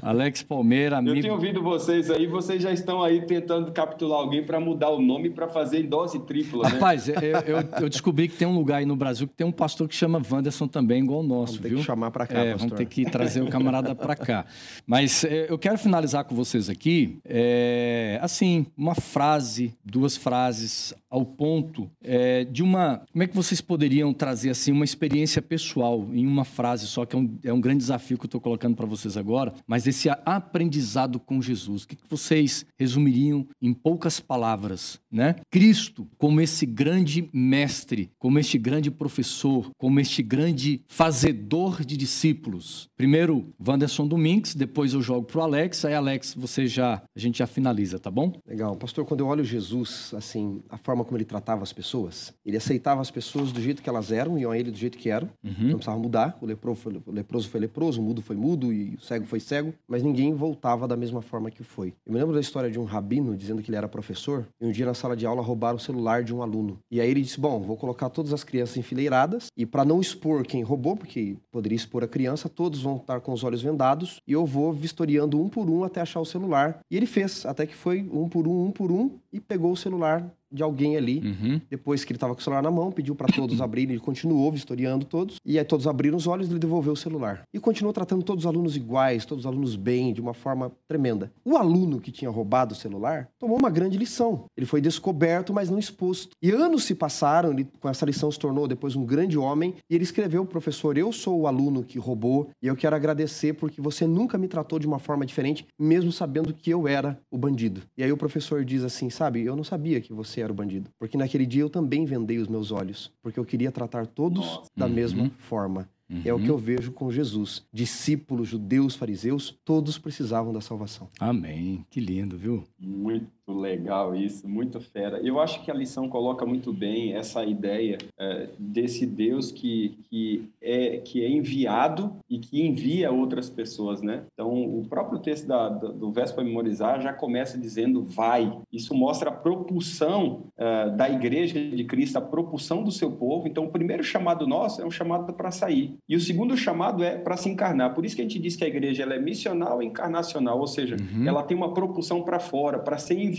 [0.03, 1.17] Alex Palmeira, amigo.
[1.17, 5.01] Eu tenho ouvido vocês aí, vocês já estão aí tentando capturar alguém para mudar o
[5.01, 6.65] nome para fazer em dose tripla.
[6.65, 6.75] Né?
[6.75, 9.53] Rapaz, eu, eu, eu, descobri que tem um lugar aí no Brasil que tem um
[9.53, 11.71] pastor que chama Wanderson também, igual o nosso, vamos viu?
[11.71, 12.59] Ter que chamar para cá, é, pastor.
[12.59, 14.45] Vamos ter que trazer o camarada para cá.
[14.87, 20.93] Mas Mas é, eu quero finalizar com vocês aqui, é, assim, uma frase, duas frases
[21.11, 23.03] ao ponto é, de uma.
[23.11, 27.17] Como é que vocês poderiam trazer assim uma experiência pessoal em uma frase só, que
[27.17, 30.11] é um, é um grande desafio que eu estou colocando para vocês agora, mas esse
[30.27, 31.85] aprendizado com Jesus.
[31.85, 35.37] O que, que vocês resumiriam em poucas palavras, né?
[35.51, 42.91] Cristo como esse grande mestre, como este grande professor, como este grande fazedor de discípulos.
[42.95, 47.39] Primeiro, Wanderson Domingues, depois eu jogo para o Alex, aí Alex, você já, a gente
[47.39, 48.33] já finaliza, tá bom?
[48.47, 48.75] Legal.
[48.77, 53.01] Pastor, quando eu olho Jesus, assim, a forma como ele tratava as pessoas, ele aceitava
[53.01, 55.53] as pessoas do jeito que elas eram, iam a ele do jeito que eram, uhum.
[55.59, 58.95] não precisava mudar, o leproso, foi, o leproso foi leproso, o mudo foi mudo e
[58.95, 61.95] o cego foi cego, mas ninguém voltava da mesma forma que foi.
[62.05, 64.73] Eu me lembro da história de um rabino dizendo que ele era professor, e um
[64.73, 66.79] dia na sala de aula roubaram o celular de um aluno.
[66.91, 70.45] E aí ele disse: Bom, vou colocar todas as crianças enfileiradas, e para não expor
[70.45, 74.33] quem roubou, porque poderia expor a criança, todos vão estar com os olhos vendados, e
[74.33, 76.81] eu vou vistoriando um por um até achar o celular.
[76.91, 79.77] E ele fez, até que foi um por um, um por um, e pegou o
[79.77, 81.21] celular de alguém ali.
[81.25, 81.61] Uhum.
[81.71, 84.51] Depois que ele estava com o celular na mão, pediu para todos abrirem, ele continuou
[84.51, 85.37] vistoriando todos.
[85.45, 87.43] E aí todos abriram os olhos e ele devolveu o celular.
[87.53, 91.33] E continuou tratando todos os alunos iguais, todos os alunos bem, de uma forma tremenda.
[91.45, 94.45] O aluno que tinha roubado o celular tomou uma grande lição.
[94.57, 96.31] Ele foi descoberto, mas não exposto.
[96.43, 99.75] E anos se passaram, ele com essa lição se tornou depois um grande homem.
[99.91, 103.81] E ele escreveu, professor, eu sou o aluno que roubou e eu quero agradecer porque
[103.81, 107.83] você nunca me tratou de uma forma diferente, mesmo sabendo que eu era o bandido.
[107.97, 110.91] E aí o professor diz assim, sabe, eu não sabia que você era o bandido.
[110.99, 114.71] Porque naquele dia eu também vendei os meus olhos, porque eu queria tratar todos Nossa.
[114.77, 114.93] da uhum.
[114.93, 115.89] mesma forma.
[116.11, 116.23] Uhum.
[116.25, 117.65] É o que eu vejo com Jesus.
[117.73, 121.09] Discípulos, judeus, fariseus, todos precisavam da salvação.
[121.21, 121.85] Amém.
[121.91, 122.65] Que lindo, viu?
[122.79, 125.21] Muito legal isso, muito fera.
[125.21, 130.49] Eu acho que a lição coloca muito bem essa ideia é, desse Deus que, que,
[130.61, 134.23] é, que é enviado e que envia outras pessoas, né?
[134.33, 138.59] Então, o próprio texto da, do, do verso para memorizar já começa dizendo vai.
[138.73, 143.49] Isso mostra a propulsão é, da igreja de Cristo, a propulsão do seu povo.
[143.49, 145.97] Então, o primeiro chamado nosso é um chamado para sair.
[146.09, 147.95] E o segundo chamado é para se encarnar.
[147.95, 150.67] Por isso que a gente diz que a igreja ela é missional e encarnacional, ou
[150.67, 151.27] seja, uhum.
[151.27, 153.38] ela tem uma propulsão para fora, para ser enviada,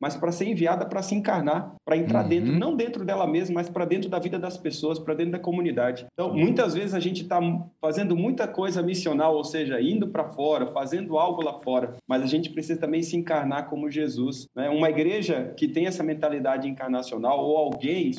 [0.00, 2.28] mas para ser enviada para se encarnar, para entrar uhum.
[2.28, 5.38] dentro, não dentro dela mesma, mas para dentro da vida das pessoas, para dentro da
[5.38, 6.06] comunidade.
[6.12, 7.40] Então, muitas vezes a gente está
[7.80, 12.26] fazendo muita coisa missional, ou seja, indo para fora, fazendo algo lá fora, mas a
[12.26, 14.48] gente precisa também se encarnar como Jesus.
[14.54, 14.68] Né?
[14.68, 18.10] Uma igreja que tem essa mentalidade encarnacional, ou alguém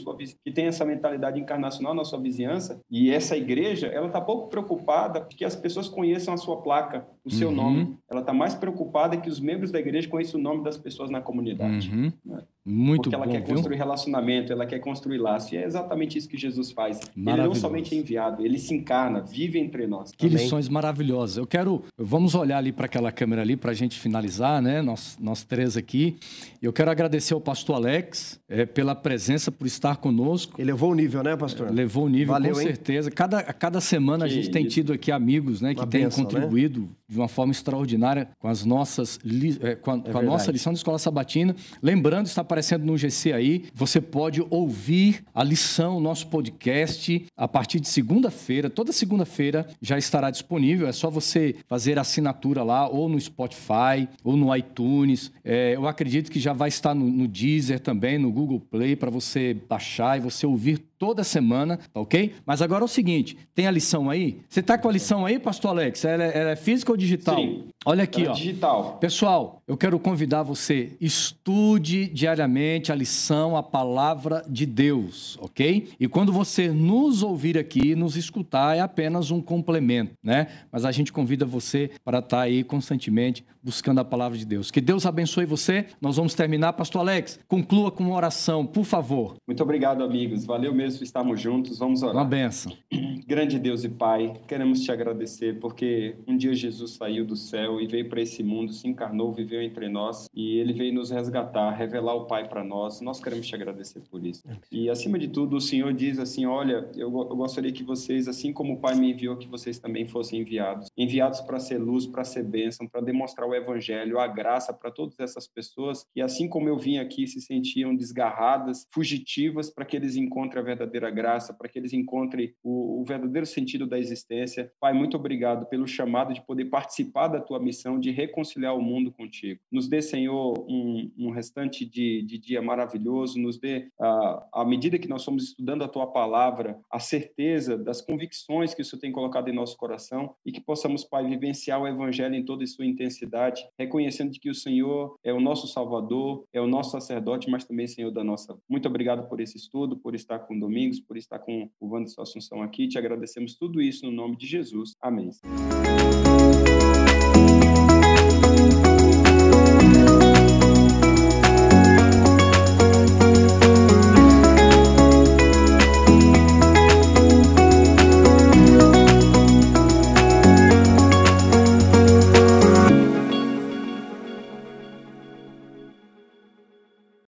[0.43, 5.21] que tem essa mentalidade encarnacional na sua vizinhança, e essa igreja, ela está pouco preocupada
[5.21, 7.55] que as pessoas conheçam a sua placa, o seu uhum.
[7.55, 7.97] nome.
[8.09, 11.21] Ela está mais preocupada que os membros da igreja conheçam o nome das pessoas na
[11.21, 11.89] comunidade.
[11.89, 12.11] Uhum.
[12.25, 12.43] Né?
[12.69, 13.55] Muito Porque ela bom, quer viu?
[13.55, 15.55] construir relacionamento, ela quer construir laço.
[15.55, 16.99] E é exatamente isso que Jesus faz.
[17.17, 20.11] Ele não somente é enviado, ele se encarna, vive entre nós.
[20.11, 20.37] Que Amém?
[20.37, 21.37] lições maravilhosas.
[21.37, 21.83] Eu quero.
[21.97, 24.83] Vamos olhar ali para aquela câmera ali para a gente finalizar, né?
[24.83, 26.17] Nós, nós três aqui.
[26.61, 30.61] Eu quero agradecer ao pastor Alex é, pela presença, por estar conosco.
[30.61, 31.71] Ele levou o nível, né, pastor?
[31.71, 33.09] Levou o nível, Valeu, com certeza.
[33.09, 36.11] Cada, cada semana que a gente tem tido aqui amigos né, que têm né?
[36.11, 36.87] contribuído né?
[37.07, 39.19] de uma forma extraordinária com as nossas
[39.61, 41.55] é, com a, é com a nossa lição da Escola Sabatina.
[41.81, 47.79] Lembrando, está aparecendo no GC aí, você pode ouvir a lição, nosso podcast, a partir
[47.79, 48.69] de segunda-feira.
[48.69, 50.87] Toda segunda-feira já estará disponível.
[50.87, 55.31] É só você fazer assinatura lá, ou no Spotify, ou no iTunes.
[55.43, 59.09] É, eu acredito que já vai estar no, no Deezer também, no Google Play, para
[59.09, 62.33] você baixar e você ouvir toda semana, tá ok?
[62.45, 64.41] Mas agora é o seguinte: tem a lição aí?
[64.47, 66.03] Você tá com a lição aí, pastor Alex?
[66.03, 67.37] Ela, é, ela é física ou digital?
[67.37, 67.69] Sim.
[67.85, 68.33] Olha aqui, é ó.
[68.33, 68.97] Digital.
[68.99, 75.89] Pessoal, eu quero convidar você, estude diariamente a lição, a palavra de Deus, ok?
[75.97, 80.47] E quando você nos ouvir aqui, nos escutar, é apenas um complemento, né?
[80.69, 84.71] Mas a gente convida você para estar tá aí constantemente buscando a palavra de Deus.
[84.71, 85.87] Que Deus abençoe você.
[86.01, 86.73] Nós vamos terminar.
[86.73, 89.35] Pastor Alex, conclua com uma oração, por favor.
[89.47, 90.45] Muito obrigado, amigos.
[90.45, 91.79] Valeu mesmo estarmos juntos.
[91.79, 92.15] Vamos orar.
[92.15, 92.71] Uma benção.
[93.27, 97.87] Grande Deus e Pai, queremos te agradecer porque um dia Jesus saiu do céu e
[97.87, 102.15] veio para esse mundo, se encarnou, viveu entre nós e ele veio nos resgatar, revelar
[102.15, 103.01] o Pai para nós.
[103.01, 104.43] Nós queremos te agradecer por isso.
[104.71, 108.51] E acima de tudo, o Senhor diz assim: Olha, eu, eu gostaria que vocês, assim
[108.51, 112.23] como o Pai me enviou, que vocês também fossem enviados enviados para ser luz, para
[112.23, 116.69] ser bênção, para demonstrar o Evangelho, a graça para todas essas pessoas que, assim como
[116.69, 121.67] eu vim aqui, se sentiam desgarradas, fugitivas, para que eles encontrem a verdadeira graça, para
[121.67, 124.71] que eles encontrem o, o verdadeiro sentido da existência.
[124.79, 129.11] Pai, muito obrigado pelo chamado de poder participar da tua missão de reconciliar o mundo
[129.11, 129.59] contigo.
[129.71, 134.99] Nos dê, Senhor, um, um restante de, de, dia maravilhoso, nos dê, uh, à medida
[134.99, 139.11] que nós somos estudando a tua palavra, a certeza das convicções que o Senhor tem
[139.11, 142.85] colocado em nosso coração e que possamos, Pai, vivenciar o Evangelho em toda a sua
[142.85, 143.38] intensidade,
[143.77, 148.11] reconhecendo que o Senhor é o nosso Salvador, é o nosso sacerdote, mas também Senhor
[148.11, 148.57] da nossa.
[148.67, 152.21] Muito obrigado por esse estudo, por estar com o Domingos, por estar com o Wanderson
[152.21, 152.87] Assunção aqui.
[152.87, 154.93] Te agradecemos tudo isso no nome de Jesus.
[155.01, 155.29] Amém.